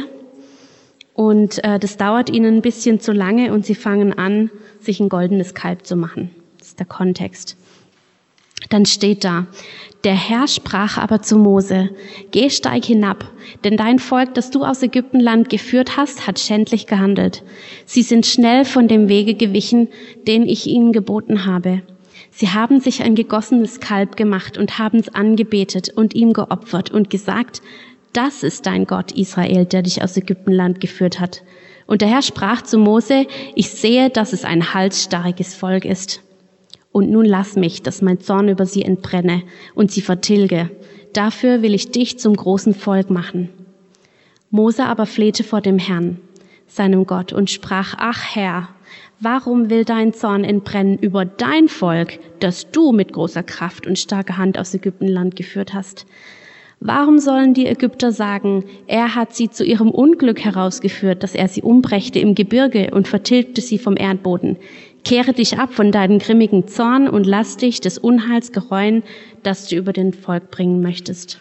Und 1.14 1.64
äh, 1.64 1.78
das 1.78 1.98
dauert 1.98 2.30
ihnen 2.30 2.56
ein 2.56 2.62
bisschen 2.62 3.00
zu 3.00 3.12
lange 3.12 3.52
und 3.52 3.66
sie 3.66 3.76
fangen 3.76 4.18
an, 4.18 4.50
sich 4.80 5.00
ein 5.00 5.10
goldenes 5.10 5.54
Kalb 5.54 5.86
zu 5.86 5.96
machen. 5.96 6.32
Das 6.58 6.70
ist 6.70 6.80
der 6.80 6.86
Kontext. 6.86 7.58
Dann 8.70 8.86
steht 8.86 9.24
da, 9.24 9.48
der 10.04 10.16
Herr 10.16 10.48
sprach 10.48 10.98
aber 10.98 11.22
zu 11.22 11.38
Mose, 11.38 11.90
geh 12.32 12.50
steig 12.50 12.86
hinab, 12.86 13.26
denn 13.64 13.78
dein 13.78 14.00
Volk, 14.00 14.34
das 14.36 14.52
du 14.52 14.64
aus 14.64 14.84
Ägyptenland 14.84 15.50
geführt 15.50 15.98
hast, 15.98 16.28
hat 16.28 16.40
schändlich 16.40 16.88
gehandelt. 16.88 17.44
Sie 17.86 18.04
sind 18.04 18.26
schnell 18.26 18.64
von 18.64 18.88
dem 18.88 19.10
Wege 19.10 19.34
gewichen, 19.34 19.90
den 20.28 20.48
ich 20.48 20.68
ihnen 20.68 20.92
geboten 20.92 21.46
habe. 21.46 21.82
Sie 22.40 22.50
haben 22.50 22.80
sich 22.80 23.02
ein 23.02 23.16
gegossenes 23.16 23.80
Kalb 23.80 24.16
gemacht 24.16 24.60
und 24.60 24.78
haben 24.78 25.00
es 25.00 25.10
angebetet 25.10 25.90
und 25.96 26.14
ihm 26.14 26.34
geopfert 26.34 26.92
und 26.92 27.10
gesagt, 27.10 27.64
das 28.14 28.44
ist 28.44 28.68
dein 28.68 28.86
Gott 28.86 29.12
Israel, 29.12 29.66
der 29.66 29.82
dich 29.82 30.04
aus 30.04 30.16
Ägyptenland 30.18 30.80
geführt 30.80 31.20
hat. 31.20 31.42
Und 31.88 32.02
der 32.02 32.10
Herr 32.10 32.22
sprach 32.22 32.62
zu 32.62 32.78
Mose, 32.78 33.26
ich 33.56 33.72
sehe, 33.72 34.12
dass 34.12 34.34
es 34.34 34.46
ein 34.46 34.76
halsstarriges 34.76 35.56
Volk 35.56 35.84
ist. 35.84 36.22
Und 36.92 37.10
nun 37.10 37.26
lass 37.26 37.56
mich, 37.56 37.82
dass 37.82 38.04
mein 38.04 38.20
Zorn 38.20 38.50
über 38.50 38.68
sie 38.68 38.84
entbrenne 38.84 39.42
und 39.74 39.90
sie 39.90 40.02
vertilge. 40.02 40.70
Dafür 41.14 41.64
will 41.64 41.74
ich 41.74 41.90
dich 41.90 42.20
zum 42.20 42.36
großen 42.36 42.76
Volk 42.76 43.10
machen. 43.10 43.50
Mose 44.52 44.86
aber 44.86 45.08
flehte 45.08 45.44
vor 45.44 45.62
dem 45.62 45.80
Herrn, 45.80 46.20
seinem 46.68 47.08
Gott, 47.08 47.34
und 47.34 47.50
sprach, 47.50 47.96
ach 47.98 48.36
Herr, 48.36 48.70
Warum 49.20 49.72
will 49.72 49.84
dein 49.84 50.14
Zorn 50.14 50.44
entbrennen 50.44 51.00
über 51.00 51.26
dein 51.26 51.70
Volk, 51.70 52.20
das 52.40 52.70
du 52.70 52.92
mit 52.92 53.14
großer 53.14 53.42
Kraft 53.42 53.88
und 53.88 53.98
starker 53.98 54.38
Hand 54.38 54.60
aus 54.60 54.76
Ägyptenland 54.76 55.36
geführt 55.36 55.74
hast? 55.74 56.06
Warum 56.80 57.18
sollen 57.18 57.56
die 57.56 57.66
Ägypter 57.66 58.12
sagen, 58.12 58.64
er 58.86 59.16
hat 59.16 59.34
sie 59.34 59.50
zu 59.50 59.66
ihrem 59.66 59.90
Unglück 59.90 60.46
herausgeführt, 60.46 61.24
dass 61.24 61.34
er 61.34 61.48
sie 61.48 61.64
umbrächte 61.64 62.20
im 62.20 62.36
Gebirge 62.36 62.92
und 62.92 63.08
vertilgte 63.08 63.62
sie 63.62 63.80
vom 63.80 63.98
Erdboden? 63.98 64.58
Kehre 65.04 65.34
dich 65.34 65.58
ab 65.58 65.74
von 65.74 65.92
deinem 65.92 66.20
grimmigen 66.20 66.68
Zorn 66.68 67.10
und 67.10 67.26
lass 67.26 67.58
dich 67.58 67.82
des 67.82 67.98
Unheils 67.98 68.52
gereuen, 68.52 69.02
das 69.42 69.68
du 69.68 69.78
über 69.78 69.94
den 69.94 70.14
Volk 70.14 70.52
bringen 70.52 70.84
möchtest. 70.84 71.40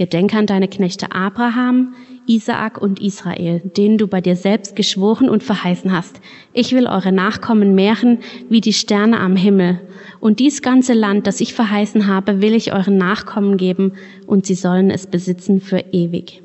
Gedenke 0.00 0.38
an 0.38 0.46
deine 0.46 0.66
Knechte 0.66 1.12
Abraham, 1.12 1.92
Isaak 2.26 2.80
und 2.80 3.02
Israel, 3.02 3.60
denen 3.76 3.98
du 3.98 4.06
bei 4.06 4.22
dir 4.22 4.34
selbst 4.34 4.74
geschworen 4.74 5.28
und 5.28 5.42
verheißen 5.42 5.92
hast. 5.92 6.22
Ich 6.54 6.72
will 6.72 6.86
eure 6.86 7.12
Nachkommen 7.12 7.74
mehren 7.74 8.20
wie 8.48 8.62
die 8.62 8.72
Sterne 8.72 9.20
am 9.20 9.36
Himmel. 9.36 9.78
Und 10.18 10.38
dies 10.38 10.62
ganze 10.62 10.94
Land, 10.94 11.26
das 11.26 11.42
ich 11.42 11.52
verheißen 11.52 12.06
habe, 12.06 12.40
will 12.40 12.54
ich 12.54 12.72
euren 12.72 12.96
Nachkommen 12.96 13.58
geben, 13.58 13.92
und 14.26 14.46
sie 14.46 14.54
sollen 14.54 14.90
es 14.90 15.06
besitzen 15.06 15.60
für 15.60 15.84
ewig. 15.92 16.42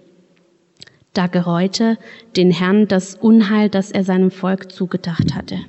Da 1.13 1.27
gereute 1.27 1.97
den 2.35 2.51
Herrn 2.51 2.89
das 2.89 3.15
Unheil, 3.15 3.69
das 3.69 3.89
er 3.89 4.03
seinem 4.03 4.31
Volk 4.31 4.69
zugedacht 4.69 5.33
hatte. 5.33 5.59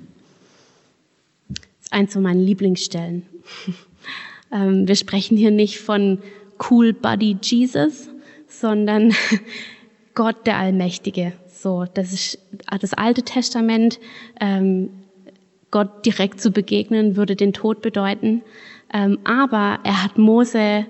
Das 1.51 1.59
ist 1.83 1.93
eins 1.93 2.15
von 2.15 2.25
meinen 2.25 2.45
Lieblingsstellen. 2.45 3.23
Ähm, 4.53 4.87
wir 4.87 4.95
sprechen 4.95 5.37
hier 5.37 5.51
nicht 5.51 5.81
von 5.81 6.21
Cool 6.59 6.93
Buddy 6.93 7.37
Jesus, 7.43 8.09
sondern 8.49 9.15
Gott 10.15 10.47
der 10.47 10.57
Allmächtige. 10.57 11.33
So, 11.49 11.85
das 11.93 12.13
ist 12.13 12.39
das 12.81 12.95
Alte 12.95 13.23
Testament. 13.23 13.99
Ähm, 14.41 14.91
Gott 15.71 16.07
direkt 16.07 16.41
zu 16.41 16.51
begegnen 16.51 17.17
würde 17.17 17.37
den 17.37 17.53
Tod 17.53 17.83
bedeuten. 17.83 18.43
Ähm, 18.93 19.19
aber 19.25 19.81
er 19.85 20.03
hat 20.03 20.17
Mose 20.17 20.87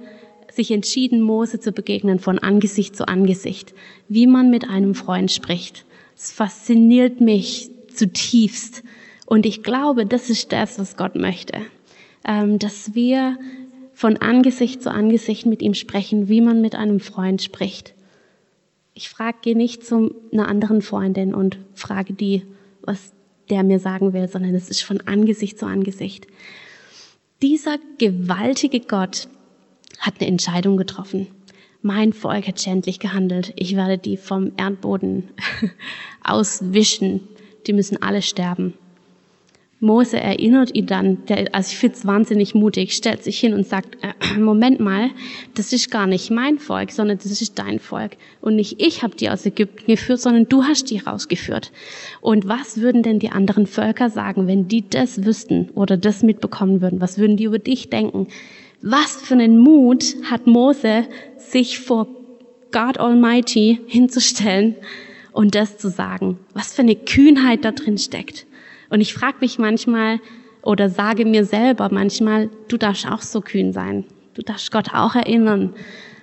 sich 0.52 0.70
entschieden, 0.70 1.20
Mose 1.20 1.60
zu 1.60 1.72
begegnen 1.72 2.18
von 2.18 2.38
Angesicht 2.38 2.96
zu 2.96 3.08
Angesicht, 3.08 3.74
wie 4.08 4.26
man 4.26 4.50
mit 4.50 4.68
einem 4.68 4.94
Freund 4.94 5.30
spricht. 5.30 5.84
Es 6.16 6.32
fasziniert 6.32 7.20
mich 7.20 7.70
zutiefst. 7.94 8.82
Und 9.26 9.44
ich 9.44 9.62
glaube, 9.62 10.06
das 10.06 10.30
ist 10.30 10.52
das, 10.52 10.78
was 10.78 10.96
Gott 10.96 11.14
möchte. 11.14 11.60
Ähm, 12.26 12.58
dass 12.58 12.94
wir 12.94 13.38
von 13.96 14.18
Angesicht 14.18 14.82
zu 14.82 14.90
Angesicht 14.90 15.46
mit 15.46 15.62
ihm 15.62 15.72
sprechen, 15.72 16.28
wie 16.28 16.42
man 16.42 16.60
mit 16.60 16.74
einem 16.74 17.00
Freund 17.00 17.40
spricht. 17.40 17.94
Ich 18.92 19.08
frage, 19.08 19.38
gehe 19.40 19.56
nicht 19.56 19.86
zu 19.86 20.14
einer 20.30 20.48
anderen 20.48 20.82
Freundin 20.82 21.34
und 21.34 21.56
frage 21.72 22.12
die, 22.12 22.42
was 22.82 23.12
der 23.48 23.62
mir 23.62 23.78
sagen 23.78 24.12
will, 24.12 24.28
sondern 24.28 24.54
es 24.54 24.68
ist 24.68 24.82
von 24.82 25.00
Angesicht 25.06 25.58
zu 25.58 25.64
Angesicht. 25.64 26.26
Dieser 27.40 27.78
gewaltige 27.96 28.80
Gott 28.80 29.28
hat 29.98 30.20
eine 30.20 30.28
Entscheidung 30.28 30.76
getroffen. 30.76 31.28
Mein 31.80 32.12
Volk 32.12 32.48
hat 32.48 32.60
schändlich 32.60 32.98
gehandelt. 32.98 33.54
Ich 33.56 33.76
werde 33.76 33.96
die 33.96 34.18
vom 34.18 34.52
Erdboden 34.58 35.30
auswischen. 36.22 37.26
Die 37.66 37.72
müssen 37.72 38.02
alle 38.02 38.20
sterben. 38.20 38.74
Mose 39.78 40.18
erinnert 40.18 40.74
ihn 40.74 40.86
dann, 40.86 41.26
der, 41.26 41.54
also 41.54 41.70
ich 41.70 41.76
finde 41.76 41.96
es 41.96 42.06
wahnsinnig 42.06 42.54
mutig, 42.54 42.92
stellt 42.94 43.22
sich 43.22 43.38
hin 43.38 43.52
und 43.52 43.66
sagt, 43.66 43.98
äh, 44.02 44.38
Moment 44.38 44.80
mal, 44.80 45.10
das 45.54 45.74
ist 45.74 45.90
gar 45.90 46.06
nicht 46.06 46.30
mein 46.30 46.58
Volk, 46.58 46.90
sondern 46.90 47.18
das 47.18 47.26
ist 47.42 47.58
dein 47.58 47.78
Volk. 47.78 48.12
Und 48.40 48.56
nicht 48.56 48.80
ich 48.80 49.02
habe 49.02 49.16
die 49.16 49.28
aus 49.28 49.44
Ägypten 49.44 49.84
geführt, 49.86 50.20
sondern 50.20 50.48
du 50.48 50.64
hast 50.64 50.90
die 50.90 50.98
rausgeführt. 50.98 51.72
Und 52.22 52.48
was 52.48 52.80
würden 52.80 53.02
denn 53.02 53.18
die 53.18 53.28
anderen 53.28 53.66
Völker 53.66 54.08
sagen, 54.08 54.46
wenn 54.46 54.66
die 54.66 54.88
das 54.88 55.26
wüssten 55.26 55.68
oder 55.74 55.98
das 55.98 56.22
mitbekommen 56.22 56.80
würden? 56.80 57.02
Was 57.02 57.18
würden 57.18 57.36
die 57.36 57.44
über 57.44 57.58
dich 57.58 57.90
denken? 57.90 58.28
Was 58.80 59.16
für 59.16 59.34
einen 59.34 59.58
Mut 59.58 60.16
hat 60.30 60.46
Mose, 60.46 61.04
sich 61.36 61.80
vor 61.80 62.08
God 62.72 62.98
Almighty 62.98 63.80
hinzustellen 63.86 64.76
und 65.32 65.54
das 65.54 65.76
zu 65.76 65.90
sagen? 65.90 66.38
Was 66.54 66.72
für 66.72 66.82
eine 66.82 66.96
Kühnheit 66.96 67.62
da 67.66 67.72
drin 67.72 67.98
steckt. 67.98 68.46
Und 68.90 69.00
ich 69.00 69.14
frage 69.14 69.38
mich 69.40 69.58
manchmal 69.58 70.20
oder 70.62 70.88
sage 70.88 71.24
mir 71.24 71.44
selber 71.44 71.88
manchmal, 71.92 72.50
du 72.68 72.76
darfst 72.76 73.06
auch 73.06 73.22
so 73.22 73.40
kühn 73.40 73.72
sein. 73.72 74.04
Du 74.34 74.42
darfst 74.42 74.70
Gott 74.72 74.92
auch 74.92 75.14
erinnern 75.14 75.74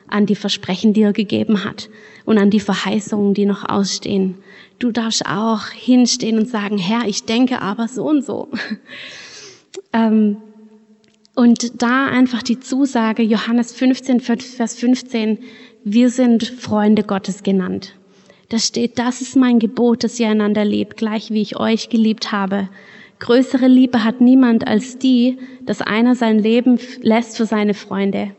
an 0.08 0.26
die 0.26 0.36
Versprechen, 0.36 0.93
die 0.93 1.02
er 1.02 1.13
gegeben 1.13 1.63
hat 1.63 1.89
und 2.26 2.38
an 2.38 2.49
die 2.49 2.60
Verheißungen, 2.60 3.34
die 3.34 3.45
noch 3.45 3.67
ausstehen. 3.67 4.36
Du 4.80 4.91
darfst 4.91 5.26
auch 5.26 5.67
hinstehen 5.67 6.38
und 6.38 6.47
sagen, 6.47 6.78
Herr, 6.78 7.08
ich 7.08 7.23
denke 7.23 7.62
aber 7.62 7.88
so 7.88 8.08
und 8.08 8.23
so. 8.23 8.49
ähm, 9.93 10.38
und 11.36 11.82
da 11.82 12.06
einfach 12.06 12.43
die 12.43 12.60
Zusage, 12.60 13.23
Johannes 13.23 13.73
15, 13.73 14.19
Vers 14.19 14.76
15, 14.76 15.39
wir 15.84 16.10
sind 16.10 16.43
Freunde 16.43 17.04
Gottes 17.04 17.41
genannt. 17.41 17.95
Da 18.54 18.60
steht, 18.60 19.00
das 19.00 19.20
ist 19.22 19.36
mein 19.36 19.58
Gebot, 19.58 20.04
dass 20.04 20.20
ihr 20.20 20.30
einander 20.30 20.63
liebt, 20.63 20.96
gleich 20.96 21.32
wie 21.32 21.42
ich 21.42 21.60
euch 21.60 21.89
geliebt 21.89 22.32
habe. 22.32 22.70
Größere 23.18 23.68
Liebe 23.68 24.04
hat 24.04 24.22
niemand 24.22 24.68
als 24.68 25.00
die, 25.00 25.39
dass 25.66 25.82
einer 25.82 26.13
sein 26.13 26.38
Leben 26.38 26.78
lässt 27.02 27.38
für 27.38 27.48
seine 27.48 27.74
Freunde. 27.74 28.36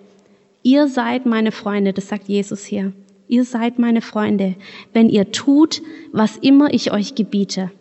Ihr 0.62 0.86
seid 0.86 1.26
meine 1.26 1.50
Freunde, 1.50 1.92
das 1.92 2.06
sagt 2.06 2.28
Jesus 2.28 2.64
hier. 2.64 2.92
Ihr 3.26 3.44
seid 3.44 3.80
meine 3.80 4.02
Freunde, 4.02 4.54
wenn 4.92 5.08
ihr 5.08 5.32
tut, 5.32 5.82
was 6.12 6.36
immer 6.36 6.72
ich 6.72 6.92
euch 6.92 7.16
gebiete. 7.16 7.72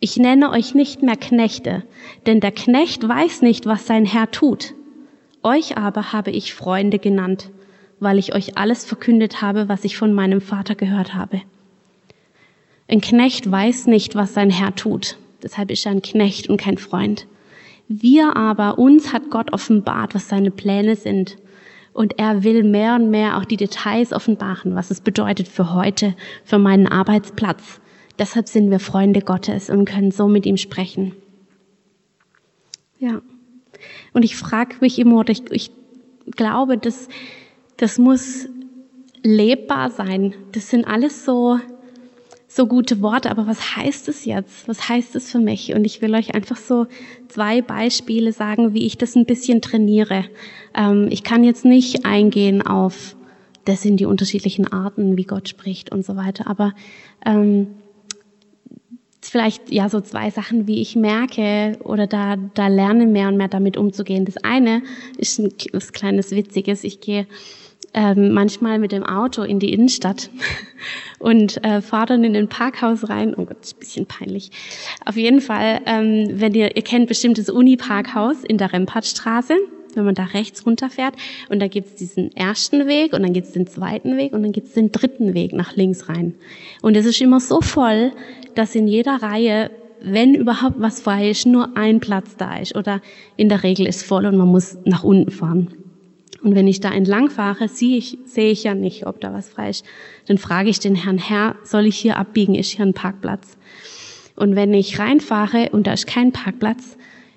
Ich 0.00 0.18
nenne 0.18 0.50
euch 0.50 0.74
nicht 0.74 1.02
mehr 1.02 1.16
Knechte, 1.16 1.82
denn 2.26 2.40
der 2.40 2.52
Knecht 2.52 3.08
weiß 3.08 3.40
nicht, 3.40 3.64
was 3.64 3.86
sein 3.86 4.04
Herr 4.04 4.30
tut. 4.30 4.74
Euch 5.42 5.78
aber 5.78 6.12
habe 6.12 6.30
ich 6.30 6.52
Freunde 6.52 6.98
genannt, 6.98 7.48
weil 8.02 8.18
ich 8.18 8.34
euch 8.34 8.58
alles 8.58 8.84
verkündet 8.84 9.42
habe, 9.42 9.68
was 9.68 9.84
ich 9.84 9.96
von 9.96 10.12
meinem 10.12 10.40
Vater 10.40 10.74
gehört 10.74 11.14
habe. 11.14 11.42
Ein 12.88 13.00
Knecht 13.00 13.50
weiß 13.50 13.86
nicht, 13.86 14.14
was 14.14 14.34
sein 14.34 14.50
Herr 14.50 14.74
tut. 14.74 15.16
Deshalb 15.42 15.70
ist 15.70 15.86
er 15.86 15.92
ein 15.92 16.02
Knecht 16.02 16.48
und 16.48 16.60
kein 16.60 16.78
Freund. 16.78 17.26
Wir 17.88 18.36
aber, 18.36 18.78
uns 18.78 19.12
hat 19.12 19.30
Gott 19.30 19.52
offenbart, 19.52 20.14
was 20.14 20.28
seine 20.28 20.50
Pläne 20.50 20.96
sind. 20.96 21.36
Und 21.92 22.18
er 22.18 22.42
will 22.42 22.62
mehr 22.62 22.94
und 22.94 23.10
mehr 23.10 23.36
auch 23.36 23.44
die 23.44 23.56
Details 23.56 24.12
offenbaren, 24.12 24.74
was 24.74 24.90
es 24.90 25.00
bedeutet 25.00 25.48
für 25.48 25.74
heute, 25.74 26.14
für 26.44 26.58
meinen 26.58 26.86
Arbeitsplatz, 26.86 27.80
Deshalb 28.18 28.48
sind 28.48 28.70
wir 28.70 28.78
Freunde 28.78 29.20
Gottes 29.20 29.70
und 29.70 29.84
können 29.84 30.10
so 30.10 30.28
mit 30.28 30.46
ihm 30.46 30.56
sprechen. 30.56 31.12
Ja. 32.98 33.22
Und 34.12 34.24
ich 34.24 34.36
frage 34.36 34.76
mich 34.80 34.98
immer, 34.98 35.20
oder 35.20 35.30
ich, 35.30 35.50
ich 35.50 35.72
glaube, 36.36 36.78
dass 36.78 37.08
das 37.76 37.98
muss 37.98 38.48
lebbar 39.22 39.90
sein. 39.90 40.34
Das 40.52 40.70
sind 40.70 40.86
alles 40.86 41.24
so, 41.24 41.58
so 42.48 42.66
gute 42.66 43.00
Worte, 43.00 43.30
aber 43.30 43.46
was 43.46 43.76
heißt 43.76 44.08
es 44.08 44.24
jetzt? 44.24 44.68
Was 44.68 44.88
heißt 44.88 45.16
es 45.16 45.30
für 45.30 45.38
mich? 45.38 45.74
Und 45.74 45.84
ich 45.84 46.02
will 46.02 46.14
euch 46.14 46.34
einfach 46.34 46.56
so 46.56 46.86
zwei 47.28 47.62
Beispiele 47.62 48.32
sagen, 48.32 48.74
wie 48.74 48.86
ich 48.86 48.98
das 48.98 49.16
ein 49.16 49.26
bisschen 49.26 49.62
trainiere. 49.62 50.24
Ähm, 50.74 51.08
ich 51.10 51.22
kann 51.22 51.44
jetzt 51.44 51.64
nicht 51.64 52.04
eingehen 52.04 52.62
auf, 52.62 53.16
das 53.64 53.82
sind 53.82 53.98
die 53.98 54.06
unterschiedlichen 54.06 54.70
Arten, 54.72 55.16
wie 55.16 55.24
Gott 55.24 55.48
spricht 55.48 55.92
und 55.92 56.04
so 56.04 56.16
weiter, 56.16 56.48
aber 56.48 56.74
ähm, 57.24 57.68
vielleicht 59.20 59.72
ja 59.72 59.88
so 59.88 60.00
zwei 60.00 60.30
Sachen, 60.30 60.66
wie 60.66 60.82
ich 60.82 60.96
merke 60.96 61.78
oder 61.84 62.08
da, 62.08 62.36
da 62.36 62.66
lerne 62.66 63.06
mehr 63.06 63.28
und 63.28 63.36
mehr 63.36 63.48
damit 63.48 63.76
umzugehen. 63.76 64.24
Das 64.24 64.36
eine 64.38 64.82
ist 65.16 65.38
ein 65.38 65.52
was 65.72 65.92
kleines 65.92 66.32
Witziges. 66.32 66.82
Ich 66.82 67.00
gehe 67.00 67.26
ähm, 67.94 68.32
manchmal 68.32 68.78
mit 68.78 68.92
dem 68.92 69.04
Auto 69.04 69.42
in 69.42 69.58
die 69.58 69.72
Innenstadt 69.72 70.30
und 71.18 71.62
äh, 71.64 71.82
fahre 71.82 72.06
dann 72.06 72.24
in 72.24 72.34
ein 72.36 72.48
Parkhaus 72.48 73.08
rein. 73.08 73.34
Oh 73.36 73.44
Gott, 73.44 73.58
ist 73.60 73.76
ein 73.76 73.80
bisschen 73.80 74.06
peinlich. 74.06 74.50
Auf 75.04 75.16
jeden 75.16 75.40
Fall, 75.40 75.80
ähm, 75.86 76.28
wenn 76.32 76.54
ihr, 76.54 76.76
ihr 76.76 76.82
kennt 76.82 77.08
bestimmt 77.08 77.38
das 77.38 77.50
Uni-Parkhaus 77.50 78.44
in 78.44 78.58
der 78.58 78.72
Rempartstraße 78.72 79.56
wenn 79.94 80.04
man 80.04 80.14
da 80.14 80.24
rechts 80.24 80.64
runterfährt. 80.66 81.14
Und 81.48 81.60
da 81.60 81.68
gibt's 81.68 81.94
diesen 81.94 82.34
ersten 82.34 82.86
Weg 82.86 83.12
und 83.12 83.22
dann 83.22 83.32
gibt's 83.32 83.52
den 83.52 83.66
zweiten 83.66 84.16
Weg 84.16 84.32
und 84.32 84.42
dann 84.42 84.52
gibt's 84.52 84.72
den 84.72 84.92
dritten 84.92 85.34
Weg 85.34 85.52
nach 85.52 85.76
links 85.76 86.08
rein. 86.08 86.34
Und 86.80 86.96
es 86.96 87.06
ist 87.06 87.20
immer 87.20 87.40
so 87.40 87.60
voll, 87.60 88.12
dass 88.54 88.74
in 88.74 88.86
jeder 88.86 89.22
Reihe, 89.22 89.70
wenn 90.00 90.34
überhaupt 90.34 90.76
was 90.78 91.00
frei 91.00 91.30
ist, 91.30 91.46
nur 91.46 91.76
ein 91.76 92.00
Platz 92.00 92.36
da 92.36 92.56
ist. 92.56 92.74
Oder 92.74 93.00
in 93.36 93.48
der 93.48 93.62
Regel 93.62 93.86
ist 93.86 94.02
voll 94.02 94.26
und 94.26 94.36
man 94.36 94.48
muss 94.48 94.78
nach 94.84 95.04
unten 95.04 95.30
fahren. 95.30 95.81
Und 96.42 96.54
wenn 96.54 96.66
ich 96.66 96.80
da 96.80 96.90
entlang 96.90 97.30
fahre, 97.30 97.68
sehe 97.68 97.96
ich, 97.96 98.18
sehe 98.24 98.50
ich 98.50 98.64
ja 98.64 98.74
nicht, 98.74 99.06
ob 99.06 99.20
da 99.20 99.32
was 99.32 99.48
frei 99.48 99.70
ist. 99.70 99.84
Dann 100.26 100.38
frage 100.38 100.70
ich 100.70 100.80
den 100.80 100.96
Herrn, 100.96 101.18
Herr, 101.18 101.56
soll 101.62 101.86
ich 101.86 101.96
hier 101.96 102.16
abbiegen? 102.16 102.54
Ist 102.54 102.70
hier 102.70 102.84
ein 102.84 102.94
Parkplatz? 102.94 103.56
Und 104.34 104.56
wenn 104.56 104.74
ich 104.74 104.98
reinfahre 104.98 105.70
und 105.70 105.86
da 105.86 105.92
ist 105.92 106.06
kein 106.06 106.32
Parkplatz, 106.32 106.96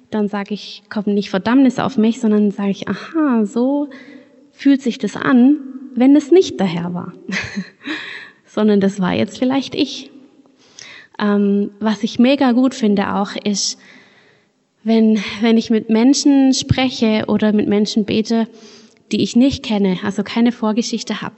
dann 0.09 0.27
sage 0.27 0.53
ich, 0.53 0.83
kommt 0.89 1.07
nicht 1.07 1.29
Verdammnis 1.29 1.77
auf 1.77 1.97
mich, 1.97 2.19
sondern 2.19 2.51
sage 2.51 2.71
ich, 2.71 2.87
aha, 2.87 3.45
so 3.45 3.89
fühlt 4.51 4.81
sich 4.81 4.97
das 4.97 5.15
an, 5.15 5.57
wenn 5.93 6.15
es 6.15 6.31
nicht 6.31 6.59
der 6.59 6.67
Herr 6.67 6.93
war, 6.93 7.13
sondern 8.45 8.79
das 8.79 8.99
war 8.99 9.13
jetzt 9.13 9.37
vielleicht 9.37 9.75
ich. 9.75 10.11
Ähm, 11.19 11.71
was 11.79 12.03
ich 12.03 12.19
mega 12.19 12.53
gut 12.53 12.73
finde 12.73 13.13
auch 13.15 13.35
ist, 13.43 13.79
wenn, 14.83 15.19
wenn 15.41 15.57
ich 15.57 15.69
mit 15.69 15.89
Menschen 15.89 16.53
spreche 16.53 17.25
oder 17.27 17.53
mit 17.53 17.67
Menschen 17.67 18.05
bete, 18.05 18.47
die 19.11 19.21
ich 19.21 19.35
nicht 19.35 19.63
kenne, 19.63 19.97
also 20.03 20.23
keine 20.23 20.51
Vorgeschichte 20.51 21.21
habe, 21.21 21.35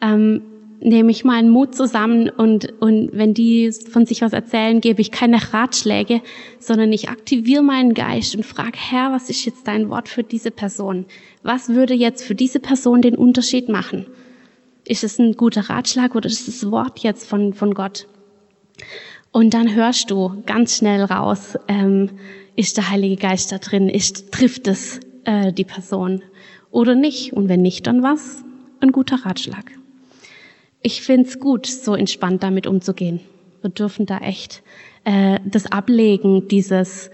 ähm, 0.00 0.42
nehme 0.80 1.10
ich 1.10 1.24
meinen 1.24 1.50
Mut 1.50 1.74
zusammen 1.74 2.28
und, 2.28 2.80
und 2.80 3.10
wenn 3.12 3.34
die 3.34 3.72
von 3.72 4.06
sich 4.06 4.22
was 4.22 4.32
erzählen, 4.32 4.80
gebe 4.80 5.00
ich 5.00 5.10
keine 5.10 5.52
Ratschläge, 5.52 6.20
sondern 6.60 6.92
ich 6.92 7.08
aktiviere 7.08 7.62
meinen 7.62 7.94
Geist 7.94 8.36
und 8.36 8.46
frage, 8.46 8.78
Herr, 8.78 9.12
was 9.12 9.28
ist 9.28 9.44
jetzt 9.44 9.66
dein 9.66 9.90
Wort 9.90 10.08
für 10.08 10.22
diese 10.22 10.50
Person? 10.50 11.06
Was 11.42 11.70
würde 11.70 11.94
jetzt 11.94 12.22
für 12.22 12.34
diese 12.34 12.60
Person 12.60 13.02
den 13.02 13.16
Unterschied 13.16 13.68
machen? 13.68 14.06
Ist 14.84 15.04
es 15.04 15.18
ein 15.18 15.32
guter 15.32 15.68
Ratschlag 15.68 16.14
oder 16.14 16.26
ist 16.26 16.46
das 16.46 16.70
Wort 16.70 17.00
jetzt 17.00 17.28
von, 17.28 17.54
von 17.54 17.74
Gott? 17.74 18.06
Und 19.32 19.54
dann 19.54 19.74
hörst 19.74 20.10
du 20.10 20.42
ganz 20.46 20.78
schnell 20.78 21.02
raus, 21.02 21.58
ähm, 21.66 22.10
ist 22.56 22.76
der 22.76 22.90
Heilige 22.90 23.16
Geist 23.16 23.52
da 23.52 23.58
drin, 23.58 23.88
ist, 23.88 24.32
trifft 24.32 24.66
es 24.68 25.00
äh, 25.24 25.52
die 25.52 25.64
Person 25.64 26.22
oder 26.70 26.94
nicht? 26.94 27.32
Und 27.32 27.48
wenn 27.48 27.62
nicht, 27.62 27.86
dann 27.86 28.02
was? 28.02 28.44
Ein 28.80 28.92
guter 28.92 29.24
Ratschlag 29.24 29.78
ich 30.82 31.02
finde 31.02 31.28
es 31.28 31.38
gut, 31.38 31.66
so 31.66 31.94
entspannt 31.94 32.42
damit 32.42 32.66
umzugehen. 32.66 33.20
Wir 33.62 33.70
dürfen 33.70 34.06
da 34.06 34.18
echt 34.18 34.62
äh, 35.04 35.38
das 35.44 35.66
ablegen, 35.66 36.48
dieses 36.48 37.10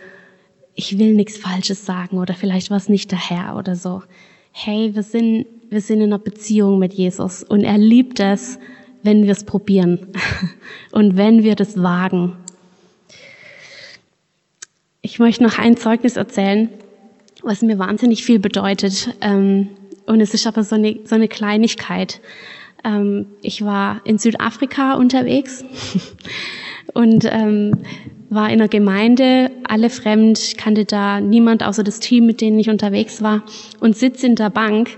ich 0.76 0.98
will 0.98 1.14
nichts 1.14 1.36
Falsches 1.36 1.86
sagen 1.86 2.18
oder 2.18 2.34
vielleicht 2.34 2.70
war 2.70 2.76
es 2.76 2.88
nicht 2.88 3.12
der 3.12 3.30
Herr 3.30 3.56
oder 3.56 3.76
so. 3.76 4.02
Hey, 4.52 4.94
wir 4.94 5.02
sind 5.02 5.46
wir 5.70 5.80
sind 5.80 5.98
in 5.98 6.12
einer 6.12 6.18
Beziehung 6.18 6.78
mit 6.78 6.94
Jesus 6.94 7.42
und 7.42 7.62
er 7.62 7.78
liebt 7.78 8.20
es, 8.20 8.58
wenn 9.02 9.24
wir 9.24 9.32
es 9.32 9.44
probieren 9.44 10.08
und 10.92 11.16
wenn 11.16 11.42
wir 11.42 11.54
das 11.56 11.80
wagen. 11.82 12.36
ich 15.00 15.18
möchte 15.18 15.42
noch 15.42 15.58
ein 15.58 15.76
Zeugnis 15.76 16.16
erzählen, 16.16 16.68
was 17.44 17.62
mir 17.62 17.78
wahnsinnig 17.78 18.24
viel 18.24 18.38
bedeutet. 18.38 19.14
Ähm, 19.20 19.68
und 20.06 20.20
es 20.20 20.34
ist 20.34 20.46
aber 20.46 20.64
so 20.64 20.74
eine, 20.74 20.98
so 21.04 21.14
eine 21.14 21.28
Kleinigkeit. 21.28 22.20
Ähm, 22.84 23.26
ich 23.42 23.64
war 23.64 24.00
in 24.04 24.18
Südafrika 24.18 24.94
unterwegs 24.94 25.64
und 26.94 27.24
ähm, 27.30 27.82
war 28.30 28.46
in 28.48 28.60
einer 28.60 28.68
Gemeinde, 28.68 29.50
alle 29.64 29.90
fremd, 29.90 30.54
kannte 30.56 30.84
da 30.84 31.20
niemand 31.20 31.62
außer 31.62 31.84
das 31.84 32.00
Team, 32.00 32.26
mit 32.26 32.40
denen 32.40 32.58
ich 32.58 32.68
unterwegs 32.68 33.22
war 33.22 33.44
und 33.80 33.96
sitze 33.96 34.26
in 34.26 34.34
der 34.34 34.50
Bank 34.50 34.90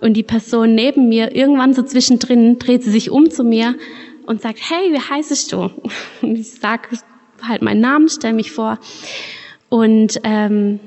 und 0.00 0.14
die 0.14 0.22
Person 0.22 0.74
neben 0.74 1.08
mir, 1.08 1.34
irgendwann 1.34 1.72
so 1.72 1.82
zwischendrin, 1.82 2.58
dreht 2.58 2.82
sie 2.82 2.90
sich 2.90 3.10
um 3.10 3.30
zu 3.30 3.42
mir 3.42 3.76
und 4.26 4.42
sagt, 4.42 4.58
hey, 4.60 4.92
wie 4.92 5.00
heißest 5.00 5.52
du? 5.52 5.70
Und 6.22 6.38
ich 6.38 6.50
sage 6.50 6.88
halt 7.42 7.62
meinen 7.62 7.80
Namen, 7.80 8.08
stelle 8.08 8.32
mich 8.32 8.52
vor 8.52 8.78
und 9.68 10.18
ähm, 10.24 10.80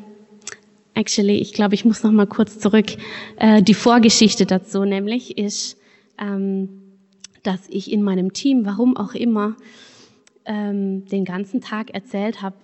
actually, 0.98 1.38
ich 1.38 1.54
glaube, 1.54 1.76
ich 1.76 1.86
muss 1.86 2.04
noch 2.04 2.12
mal 2.12 2.28
kurz 2.28 2.60
zurück. 2.60 2.88
Äh, 3.38 3.62
die 3.62 3.74
Vorgeschichte 3.74 4.46
dazu 4.46 4.84
nämlich 4.84 5.38
ist, 5.38 5.78
ähm, 6.18 6.82
dass 7.44 7.68
ich 7.70 7.92
in 7.92 8.04
meinem 8.04 8.34
Team, 8.34 8.66
warum 8.66 8.98
auch 8.98 9.14
immer, 9.14 9.56
ähm, 10.46 11.06
den 11.06 11.24
ganzen 11.24 11.62
Tag 11.62 11.92
erzählt 11.92 12.42
habe, 12.42 12.56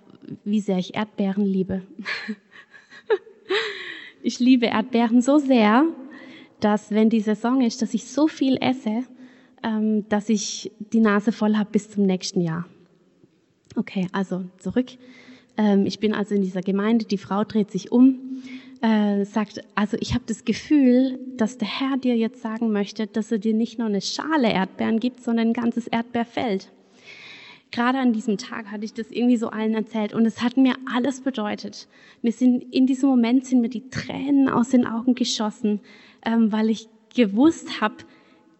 wie 0.43 0.61
sehr 0.61 0.77
ich 0.77 0.95
Erdbeeren 0.95 1.45
liebe. 1.45 1.83
ich 4.23 4.39
liebe 4.39 4.67
Erdbeeren 4.67 5.21
so 5.21 5.37
sehr, 5.37 5.85
dass 6.59 6.91
wenn 6.91 7.09
die 7.09 7.19
Saison 7.19 7.61
ist, 7.61 7.81
dass 7.81 7.93
ich 7.93 8.05
so 8.05 8.27
viel 8.27 8.57
esse, 8.61 9.03
ähm, 9.63 10.07
dass 10.09 10.29
ich 10.29 10.71
die 10.79 11.01
Nase 11.01 11.31
voll 11.31 11.55
habe 11.55 11.69
bis 11.71 11.89
zum 11.89 12.05
nächsten 12.05 12.41
Jahr. 12.41 12.65
Okay, 13.75 14.07
also 14.11 14.45
zurück. 14.59 14.91
Ähm, 15.57 15.85
ich 15.85 15.99
bin 15.99 16.13
also 16.13 16.35
in 16.35 16.41
dieser 16.41 16.61
Gemeinde, 16.61 17.05
die 17.05 17.17
Frau 17.17 17.43
dreht 17.43 17.71
sich 17.71 17.91
um, 17.91 18.41
äh, 18.81 19.25
sagt, 19.25 19.63
also 19.75 19.97
ich 19.99 20.13
habe 20.13 20.23
das 20.27 20.45
Gefühl, 20.45 21.19
dass 21.37 21.57
der 21.57 21.67
Herr 21.67 21.97
dir 21.97 22.15
jetzt 22.15 22.41
sagen 22.41 22.71
möchte, 22.71 23.07
dass 23.07 23.31
er 23.31 23.39
dir 23.39 23.53
nicht 23.53 23.79
nur 23.79 23.87
eine 23.87 24.01
Schale 24.01 24.51
Erdbeeren 24.51 24.99
gibt, 24.99 25.23
sondern 25.23 25.49
ein 25.49 25.53
ganzes 25.53 25.87
Erdbeerfeld 25.87 26.71
gerade 27.73 27.97
an 27.97 28.13
diesem 28.13 28.37
Tag 28.37 28.71
hatte 28.71 28.85
ich 28.85 28.93
das 28.93 29.11
irgendwie 29.11 29.35
so 29.35 29.49
allen 29.49 29.73
erzählt 29.73 30.13
und 30.13 30.25
es 30.25 30.41
hat 30.41 30.55
mir 30.55 30.75
alles 30.93 31.21
bedeutet. 31.21 31.87
Mir 32.21 32.31
sind 32.31 32.63
in 32.73 32.87
diesem 32.87 33.09
Moment 33.09 33.45
sind 33.45 33.59
mir 33.59 33.69
die 33.69 33.89
Tränen 33.89 34.47
aus 34.47 34.69
den 34.69 34.85
Augen 34.85 35.15
geschossen, 35.15 35.81
ähm, 36.25 36.51
weil 36.53 36.69
ich 36.69 36.87
gewusst 37.13 37.81
habe, 37.81 37.95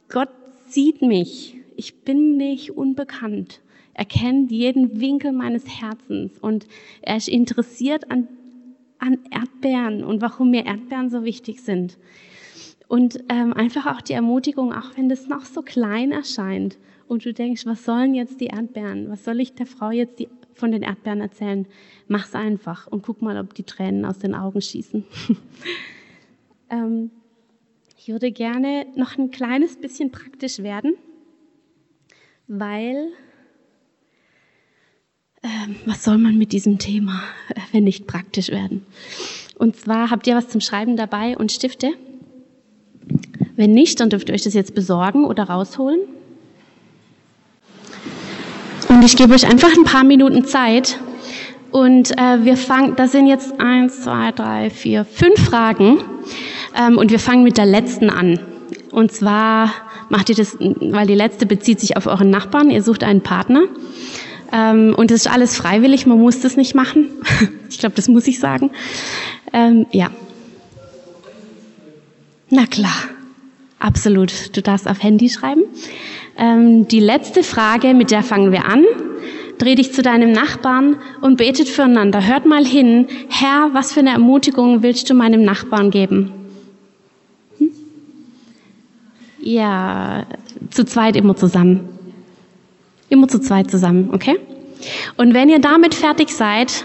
Gott 0.10 0.30
sieht 0.68 1.02
mich. 1.02 1.56
Ich 1.78 2.02
bin 2.02 2.36
nicht 2.36 2.72
unbekannt. 2.72 3.62
Er 3.94 4.06
kennt 4.06 4.52
jeden 4.52 5.00
Winkel 5.00 5.32
meines 5.32 5.66
Herzens 5.82 6.38
und 6.40 6.68
er 7.02 7.18
ist 7.18 7.28
interessiert 7.28 8.10
an, 8.10 8.28
an 9.00 9.20
Erdbeeren 9.32 10.04
und 10.04 10.22
warum 10.22 10.52
mir 10.52 10.66
Erdbeeren 10.66 11.10
so 11.10 11.24
wichtig 11.24 11.62
sind. 11.62 11.98
Und 12.88 13.24
ähm, 13.30 13.54
einfach 13.54 13.88
auch 13.88 14.02
die 14.02 14.14
Ermutigung, 14.14 14.74
auch 14.74 14.98
wenn 14.98 15.10
das 15.10 15.28
noch 15.28 15.46
so 15.46 15.62
klein 15.62 16.12
erscheint, 16.12 16.78
und 17.08 17.26
du 17.26 17.34
denkst, 17.34 17.66
was 17.66 17.86
sollen 17.86 18.14
jetzt 18.14 18.42
die 18.42 18.48
Erdbeeren? 18.48 19.10
Was 19.10 19.24
soll 19.24 19.40
ich 19.40 19.54
der 19.54 19.66
Frau 19.66 19.92
jetzt 19.92 20.20
die, 20.20 20.30
von 20.54 20.72
den 20.72 20.82
Erdbeeren 20.82 21.22
erzählen? 21.22 21.68
Mach's 22.08 22.36
einfach 22.36 22.88
und 22.88 23.04
guck 23.04 23.22
mal, 23.22 23.38
ob 23.38 23.54
die 23.54 23.64
Tränen 23.64 24.06
aus 24.06 24.20
den 24.20 24.36
Augen 24.36 24.62
schießen. 24.62 25.06
ähm, 26.70 27.12
ich 27.98 28.10
würde 28.10 28.32
gerne 28.32 28.86
noch 28.96 29.18
ein 29.18 29.32
kleines 29.32 29.78
bisschen 29.78 30.12
praktisch 30.12 30.60
werden, 30.60 30.96
weil 32.48 33.10
ähm, 35.44 35.76
was 35.86 36.04
soll 36.04 36.18
man 36.18 36.38
mit 36.38 36.54
diesem 36.54 36.80
Thema, 36.80 37.22
äh, 37.50 37.60
wenn 37.72 37.84
nicht 37.84 38.08
praktisch 38.08 38.50
werden? 38.50 38.86
Und 39.56 39.76
zwar 39.76 40.10
habt 40.10 40.26
ihr 40.28 40.36
was 40.36 40.50
zum 40.50 40.62
Schreiben 40.62 40.96
dabei 40.96 41.38
und 41.38 41.52
Stifte? 41.52 41.92
Wenn 43.56 43.72
nicht, 43.72 44.00
dann 44.00 44.10
dürft 44.10 44.30
ihr 44.30 44.36
euch 44.36 44.44
das 44.44 44.54
jetzt 44.54 44.74
besorgen 44.74 45.26
oder 45.26 45.44
rausholen. 45.44 46.00
Und 48.90 49.04
ich 49.04 49.16
gebe 49.16 49.34
euch 49.34 49.46
einfach 49.46 49.72
ein 49.76 49.84
paar 49.84 50.04
Minuten 50.04 50.46
Zeit. 50.46 51.00
Und 51.72 52.12
äh, 52.18 52.46
wir 52.46 52.56
fangen, 52.56 52.96
das 52.96 53.12
sind 53.12 53.28
jetzt 53.28 53.60
eins, 53.60 54.04
zwei, 54.04 54.32
drei, 54.32 54.70
vier, 54.70 55.06
fünf 55.06 55.40
Fragen. 55.40 55.98
Ähm, 56.76 56.98
und 56.98 57.12
wir 57.12 57.20
fangen 57.20 57.44
mit 57.44 57.58
der 57.58 57.66
letzten 57.66 58.10
an. 58.10 58.40
Und 58.92 59.12
zwar 59.12 59.72
macht 60.10 60.30
ihr 60.30 60.36
das, 60.36 60.58
weil 60.60 61.08
die 61.08 61.16
letzte 61.16 61.46
bezieht 61.46 61.80
sich 61.80 61.98
auf 61.98 62.06
euren 62.06 62.30
Nachbarn. 62.30 62.70
Ihr 62.70 62.84
sucht 62.84 63.04
einen 63.04 63.22
Partner. 63.22 63.64
Ähm, 64.54 64.94
und 64.96 65.10
es 65.10 65.26
ist 65.26 65.32
alles 65.32 65.58
freiwillig, 65.58 66.06
man 66.06 66.20
muss 66.20 66.40
das 66.42 66.56
nicht 66.56 66.76
machen. 66.76 67.10
ich 67.70 67.80
glaube, 67.80 67.96
das 67.96 68.08
muss 68.08 68.28
ich 68.28 68.40
sagen. 68.40 68.70
Ähm, 69.52 69.88
ja. 69.92 70.12
Na 72.52 72.68
klar, 72.68 72.96
absolut. 73.80 74.56
Du 74.56 74.62
darfst 74.62 74.88
auf 74.88 75.02
Handy 75.02 75.28
schreiben. 75.30 75.64
Ähm, 76.38 76.88
die 76.88 77.00
letzte 77.00 77.42
Frage, 77.42 77.96
mit 77.96 78.12
der 78.12 78.22
fangen 78.22 78.52
wir 78.52 78.66
an. 78.66 78.86
Dreh 79.58 79.74
dich 79.74 79.92
zu 79.92 80.04
deinem 80.04 80.32
Nachbarn 80.32 80.98
und 81.22 81.38
betet 81.38 81.68
füreinander. 81.68 82.26
Hört 82.26 82.46
mal 82.46 82.66
hin. 82.66 83.08
Herr, 83.30 83.72
was 83.74 83.92
für 83.92 84.02
eine 84.02 84.12
Ermutigung 84.12 84.84
willst 84.84 85.10
du 85.10 85.16
meinem 85.16 85.44
Nachbarn 85.44 85.90
geben? 85.90 86.32
Hm? 87.58 87.72
Ja, 89.40 90.28
zu 90.70 90.86
zweit 90.86 91.16
immer 91.16 91.36
zusammen. 91.36 91.93
Immer 93.14 93.28
zu 93.28 93.40
zweit 93.40 93.70
zusammen, 93.70 94.10
okay? 94.12 94.40
Und 95.18 95.36
wenn 95.36 95.48
ihr 95.48 95.60
damit 95.60 95.94
fertig 95.94 96.30
seid, 96.30 96.84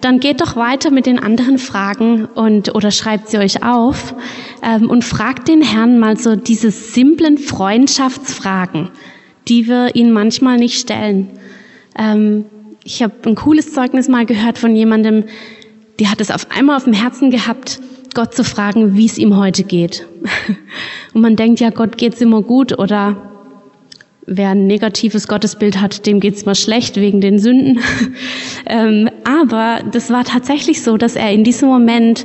dann 0.00 0.18
geht 0.18 0.40
doch 0.40 0.56
weiter 0.56 0.90
mit 0.90 1.06
den 1.06 1.20
anderen 1.20 1.56
Fragen 1.58 2.24
und 2.24 2.74
oder 2.74 2.90
schreibt 2.90 3.28
sie 3.28 3.38
euch 3.38 3.62
auf 3.62 4.12
ähm, 4.60 4.90
und 4.90 5.04
fragt 5.04 5.46
den 5.46 5.62
Herrn 5.62 6.00
mal 6.00 6.16
so 6.16 6.34
diese 6.34 6.72
simplen 6.72 7.38
Freundschaftsfragen, 7.38 8.90
die 9.46 9.68
wir 9.68 9.94
ihn 9.94 10.10
manchmal 10.10 10.56
nicht 10.56 10.80
stellen. 10.80 11.28
Ähm, 11.96 12.46
ich 12.82 13.00
habe 13.00 13.14
ein 13.24 13.36
cooles 13.36 13.72
Zeugnis 13.72 14.08
mal 14.08 14.26
gehört 14.26 14.58
von 14.58 14.74
jemandem, 14.74 15.26
die 16.00 16.08
hat 16.08 16.20
es 16.20 16.32
auf 16.32 16.50
einmal 16.50 16.76
auf 16.76 16.84
dem 16.84 16.92
Herzen 16.92 17.30
gehabt, 17.30 17.78
Gott 18.14 18.34
zu 18.34 18.42
fragen, 18.42 18.96
wie 18.96 19.06
es 19.06 19.16
ihm 19.16 19.36
heute 19.36 19.62
geht. 19.62 20.08
und 21.14 21.20
man 21.20 21.36
denkt 21.36 21.60
ja, 21.60 21.70
Gott 21.70 21.98
geht's 21.98 22.20
immer 22.20 22.42
gut 22.42 22.76
oder 22.76 23.27
wer 24.28 24.50
ein 24.50 24.66
negatives 24.66 25.26
Gottesbild 25.26 25.80
hat, 25.80 26.06
dem 26.06 26.20
geht's 26.20 26.44
mal 26.44 26.54
schlecht 26.54 26.96
wegen 26.96 27.20
den 27.20 27.38
Sünden. 27.38 27.80
ähm, 28.66 29.08
aber 29.24 29.80
das 29.90 30.10
war 30.10 30.24
tatsächlich 30.24 30.82
so, 30.82 30.96
dass 30.96 31.16
er 31.16 31.32
in 31.32 31.44
diesem 31.44 31.68
Moment 31.68 32.24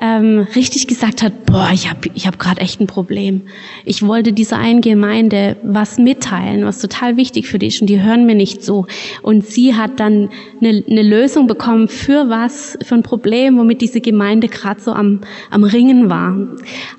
ähm, 0.00 0.46
richtig 0.54 0.86
gesagt 0.86 1.22
hat, 1.22 1.44
boah, 1.46 1.70
ich 1.72 1.90
habe 1.90 2.08
ich 2.14 2.26
hab 2.26 2.38
gerade 2.38 2.60
echt 2.60 2.80
ein 2.80 2.86
Problem. 2.86 3.42
Ich 3.84 4.02
wollte 4.06 4.32
dieser 4.32 4.58
einen 4.58 4.80
Gemeinde 4.80 5.56
was 5.62 5.98
mitteilen, 5.98 6.64
was 6.64 6.80
total 6.80 7.16
wichtig 7.16 7.46
für 7.46 7.58
dich 7.58 7.80
und 7.80 7.86
die 7.86 8.00
hören 8.00 8.24
mir 8.24 8.34
nicht 8.34 8.64
so. 8.64 8.86
Und 9.22 9.46
sie 9.46 9.74
hat 9.74 10.00
dann 10.00 10.30
eine, 10.60 10.82
eine 10.88 11.02
Lösung 11.02 11.46
bekommen 11.46 11.88
für 11.88 12.30
was, 12.30 12.78
für 12.82 12.94
ein 12.94 13.02
Problem, 13.02 13.58
womit 13.58 13.82
diese 13.82 14.00
Gemeinde 14.00 14.48
gerade 14.48 14.80
so 14.80 14.92
am, 14.92 15.20
am 15.50 15.64
Ringen 15.64 16.08
war. 16.08 16.36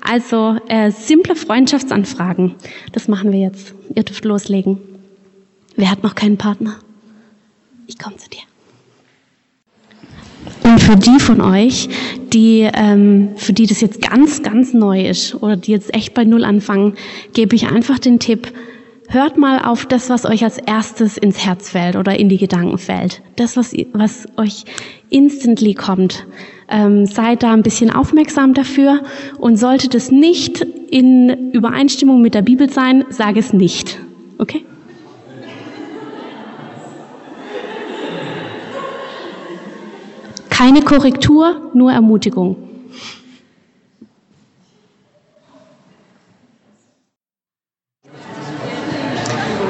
Also 0.00 0.56
äh, 0.68 0.92
simple 0.92 1.34
Freundschaftsanfragen, 1.34 2.54
das 2.92 3.08
machen 3.08 3.32
wir 3.32 3.40
jetzt. 3.40 3.74
Ihr 3.94 4.04
dürft 4.04 4.24
loslegen. 4.24 4.78
Wer 5.76 5.90
hat 5.90 6.02
noch 6.02 6.14
keinen 6.14 6.36
Partner? 6.36 6.76
Ich 7.86 7.98
komme 7.98 8.16
zu 8.16 8.28
dir. 8.30 8.51
Und 10.64 10.80
für 10.80 10.96
die 10.96 11.18
von 11.20 11.40
euch, 11.40 11.88
die, 12.32 12.68
ähm, 12.72 13.30
für 13.36 13.52
die 13.52 13.66
das 13.66 13.80
jetzt 13.80 14.00
ganz, 14.00 14.42
ganz 14.42 14.72
neu 14.72 15.08
ist 15.08 15.34
oder 15.42 15.56
die 15.56 15.72
jetzt 15.72 15.94
echt 15.94 16.14
bei 16.14 16.24
Null 16.24 16.44
anfangen, 16.44 16.94
gebe 17.34 17.56
ich 17.56 17.68
einfach 17.68 17.98
den 17.98 18.18
Tipp, 18.18 18.52
hört 19.08 19.36
mal 19.36 19.58
auf 19.58 19.86
das, 19.86 20.08
was 20.08 20.24
euch 20.24 20.44
als 20.44 20.58
erstes 20.58 21.18
ins 21.18 21.44
Herz 21.44 21.70
fällt 21.70 21.96
oder 21.96 22.18
in 22.18 22.28
die 22.28 22.38
Gedanken 22.38 22.78
fällt. 22.78 23.22
Das, 23.36 23.56
was, 23.56 23.74
was 23.92 24.26
euch 24.36 24.64
instantly 25.10 25.74
kommt. 25.74 26.26
Ähm, 26.68 27.04
seid 27.06 27.42
da 27.42 27.52
ein 27.52 27.62
bisschen 27.62 27.90
aufmerksam 27.90 28.54
dafür 28.54 29.02
und 29.38 29.56
sollte 29.56 29.88
das 29.88 30.10
nicht 30.10 30.66
in 30.90 31.52
Übereinstimmung 31.52 32.22
mit 32.22 32.34
der 32.34 32.42
Bibel 32.42 32.70
sein, 32.70 33.04
sage 33.10 33.40
es 33.40 33.52
nicht. 33.52 33.98
Okay? 34.38 34.64
Keine 40.62 40.82
Korrektur, 40.82 41.72
nur 41.74 41.90
Ermutigung. 41.90 42.56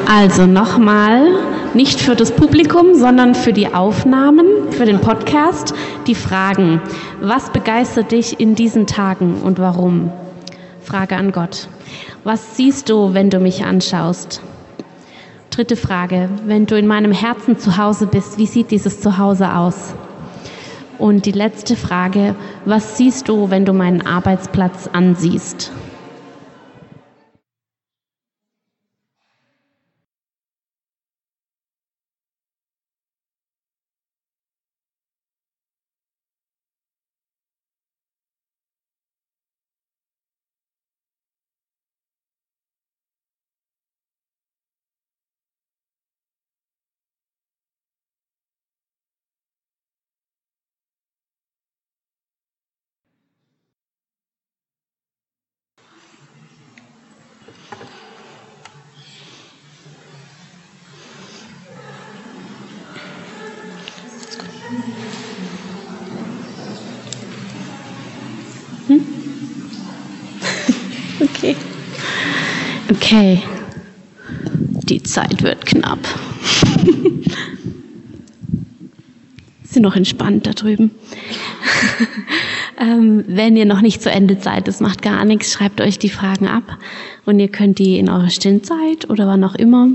Also 0.07 0.44
nochmal, 0.44 1.31
nicht 1.72 1.98
für 1.98 2.14
das 2.14 2.31
Publikum, 2.31 2.94
sondern 2.94 3.35
für 3.35 3.55
die 3.55 3.72
Aufnahmen, 3.72 4.44
für 4.68 4.85
den 4.85 5.00
Podcast, 5.00 5.72
die 6.07 6.14
Fragen. 6.14 6.83
Was 7.22 7.50
begeistert 7.50 8.12
dich 8.12 8.38
in 8.38 8.55
diesen 8.55 8.87
Tagen 8.87 9.40
und 9.40 9.59
warum? 9.59 10.12
Frage 10.83 11.16
an 11.16 11.33
Gott. 11.33 11.68
Was 12.22 12.59
siehst 12.59 12.90
du, 12.90 13.14
wenn 13.14 13.31
du 13.31 13.40
mich 13.40 13.64
anschaust? 13.64 14.42
Dritte 15.48 15.76
Frage. 15.76 16.28
Wenn 16.44 16.66
du 16.66 16.76
in 16.76 16.87
meinem 16.87 17.12
Herzen 17.12 17.59
zu 17.59 17.78
Hause 17.78 18.07
bist, 18.07 18.37
wie 18.37 18.46
sieht 18.46 18.70
dieses 18.70 19.00
Zuhause 19.00 19.55
aus? 19.55 19.94
Und 21.02 21.26
die 21.26 21.32
letzte 21.32 21.74
Frage, 21.74 22.36
was 22.64 22.96
siehst 22.96 23.28
du, 23.28 23.50
wenn 23.50 23.64
du 23.64 23.72
meinen 23.72 24.06
Arbeitsplatz 24.06 24.88
ansiehst? 24.92 25.72
Hm? 68.88 69.06
Okay. 71.20 71.56
Okay. 73.12 73.42
Die 74.88 75.03
Zeit 75.03 75.42
wird 75.42 75.66
knapp. 75.66 75.98
Sind 79.64 79.83
noch 79.83 79.96
entspannt 79.96 80.46
da 80.46 80.53
drüben. 80.53 80.92
ähm, 82.81 83.25
wenn 83.27 83.55
ihr 83.55 83.66
noch 83.66 83.83
nicht 83.83 84.01
zu 84.01 84.11
Ende 84.11 84.38
seid, 84.40 84.66
das 84.66 84.81
macht 84.81 85.03
gar 85.03 85.27
nichts, 85.27 85.53
schreibt 85.53 85.83
euch 85.83 85.98
die 85.98 86.09
Fragen 86.09 86.48
ab 86.48 86.79
und 87.27 87.38
ihr 87.38 87.48
könnt 87.48 87.79
die 87.79 87.98
in 87.98 88.09
eurer 88.09 88.31
Stillzeit 88.31 89.11
oder 89.11 89.27
wann 89.27 89.44
auch 89.44 89.57
immer 89.57 89.88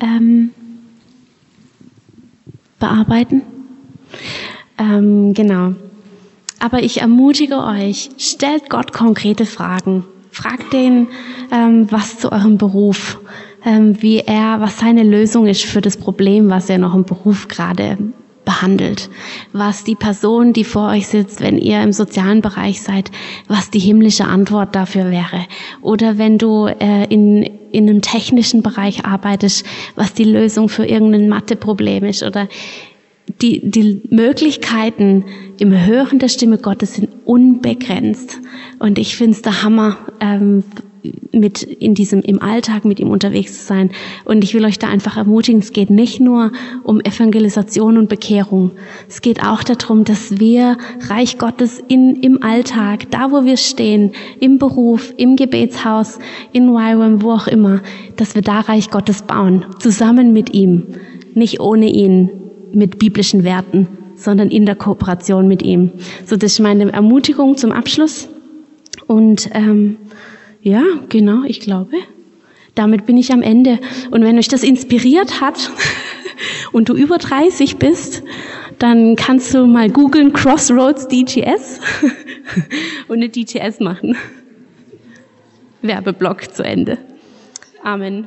ähm, 0.00 0.50
bearbeiten. 2.78 3.42
Ähm, 4.78 5.34
genau. 5.34 5.74
Aber 6.60 6.80
ich 6.84 7.00
ermutige 7.00 7.56
euch, 7.64 8.10
stellt 8.18 8.70
Gott 8.70 8.92
konkrete 8.92 9.46
Fragen. 9.46 10.04
Fragt 10.34 10.72
den, 10.72 11.06
ähm, 11.52 11.86
was 11.92 12.18
zu 12.18 12.32
eurem 12.32 12.58
Beruf, 12.58 13.20
ähm, 13.64 14.02
wie 14.02 14.18
er, 14.18 14.60
was 14.60 14.80
seine 14.80 15.04
Lösung 15.04 15.46
ist 15.46 15.64
für 15.64 15.80
das 15.80 15.96
Problem, 15.96 16.50
was 16.50 16.68
er 16.68 16.78
noch 16.78 16.92
im 16.92 17.04
Beruf 17.04 17.46
gerade 17.46 17.96
behandelt, 18.44 19.10
was 19.52 19.84
die 19.84 19.94
Person, 19.94 20.52
die 20.52 20.64
vor 20.64 20.88
euch 20.88 21.06
sitzt, 21.06 21.40
wenn 21.40 21.56
ihr 21.56 21.80
im 21.84 21.92
sozialen 21.92 22.40
Bereich 22.40 22.82
seid, 22.82 23.12
was 23.46 23.70
die 23.70 23.78
himmlische 23.78 24.24
Antwort 24.24 24.74
dafür 24.74 25.12
wäre. 25.12 25.46
Oder 25.82 26.18
wenn 26.18 26.36
du 26.36 26.66
äh, 26.66 27.04
in, 27.04 27.44
in 27.70 27.88
einem 27.88 28.02
technischen 28.02 28.64
Bereich 28.64 29.04
arbeitest, 29.04 29.64
was 29.94 30.14
die 30.14 30.24
Lösung 30.24 30.68
für 30.68 30.84
irgendein 30.84 31.28
Matheproblem 31.28 32.02
ist. 32.06 32.24
Oder 32.24 32.48
die, 33.42 33.68
die 33.68 34.02
Möglichkeiten 34.10 35.24
im 35.58 35.72
Hören 35.72 36.18
der 36.18 36.28
Stimme 36.28 36.58
Gottes 36.58 36.94
sind 36.94 37.08
unbegrenzt. 37.24 38.38
Und 38.78 38.98
ich 38.98 39.16
finde 39.16 39.32
es 39.32 39.42
der 39.42 39.62
Hammer, 39.62 39.98
ähm, 40.20 40.62
mit 41.32 41.62
in 41.62 41.94
diesem, 41.94 42.20
im 42.20 42.40
Alltag 42.40 42.84
mit 42.84 43.00
ihm 43.00 43.10
unterwegs 43.10 43.58
zu 43.58 43.64
sein. 43.66 43.90
Und 44.24 44.42
ich 44.44 44.54
will 44.54 44.64
euch 44.64 44.78
da 44.78 44.88
einfach 44.88 45.16
ermutigen, 45.16 45.60
es 45.60 45.72
geht 45.72 45.90
nicht 45.90 46.20
nur 46.20 46.52
um 46.82 47.00
Evangelisation 47.00 47.98
und 47.98 48.08
Bekehrung. 48.08 48.70
Es 49.08 49.20
geht 49.20 49.42
auch 49.44 49.62
darum, 49.62 50.04
dass 50.04 50.38
wir 50.38 50.78
Reich 51.08 51.38
Gottes 51.38 51.82
in, 51.88 52.16
im 52.16 52.42
Alltag, 52.42 53.10
da 53.10 53.30
wo 53.30 53.44
wir 53.44 53.56
stehen, 53.56 54.12
im 54.40 54.58
Beruf, 54.58 55.12
im 55.16 55.36
Gebetshaus, 55.36 56.18
in 56.52 56.68
YWAM, 56.68 57.22
wo 57.22 57.32
auch 57.32 57.46
immer, 57.46 57.82
dass 58.16 58.34
wir 58.34 58.42
da 58.42 58.60
Reich 58.60 58.90
Gottes 58.90 59.22
bauen, 59.22 59.66
zusammen 59.78 60.32
mit 60.32 60.54
ihm, 60.54 60.84
nicht 61.34 61.60
ohne 61.60 61.90
ihn, 61.90 62.30
mit 62.74 62.98
biblischen 62.98 63.44
Werten, 63.44 63.88
sondern 64.16 64.50
in 64.50 64.66
der 64.66 64.74
Kooperation 64.74 65.48
mit 65.48 65.62
ihm. 65.62 65.90
So, 66.26 66.36
das 66.36 66.52
ist 66.52 66.60
meine 66.60 66.92
Ermutigung 66.92 67.56
zum 67.56 67.72
Abschluss. 67.72 68.28
Und 69.06 69.50
ähm, 69.52 69.96
ja, 70.62 70.82
genau, 71.08 71.44
ich 71.44 71.60
glaube, 71.60 71.96
damit 72.74 73.06
bin 73.06 73.16
ich 73.16 73.32
am 73.32 73.42
Ende. 73.42 73.78
Und 74.10 74.22
wenn 74.22 74.38
euch 74.38 74.48
das 74.48 74.62
inspiriert 74.62 75.40
hat 75.40 75.70
und 76.72 76.88
du 76.88 76.94
über 76.94 77.18
30 77.18 77.76
bist, 77.76 78.22
dann 78.78 79.16
kannst 79.16 79.54
du 79.54 79.66
mal 79.66 79.90
googeln 79.90 80.32
Crossroads 80.32 81.08
DGS 81.08 81.80
und 83.08 83.16
eine 83.16 83.28
DGS 83.28 83.80
machen. 83.80 84.16
Werbeblock 85.82 86.54
zu 86.54 86.64
Ende. 86.64 86.98
Amen. 87.82 88.26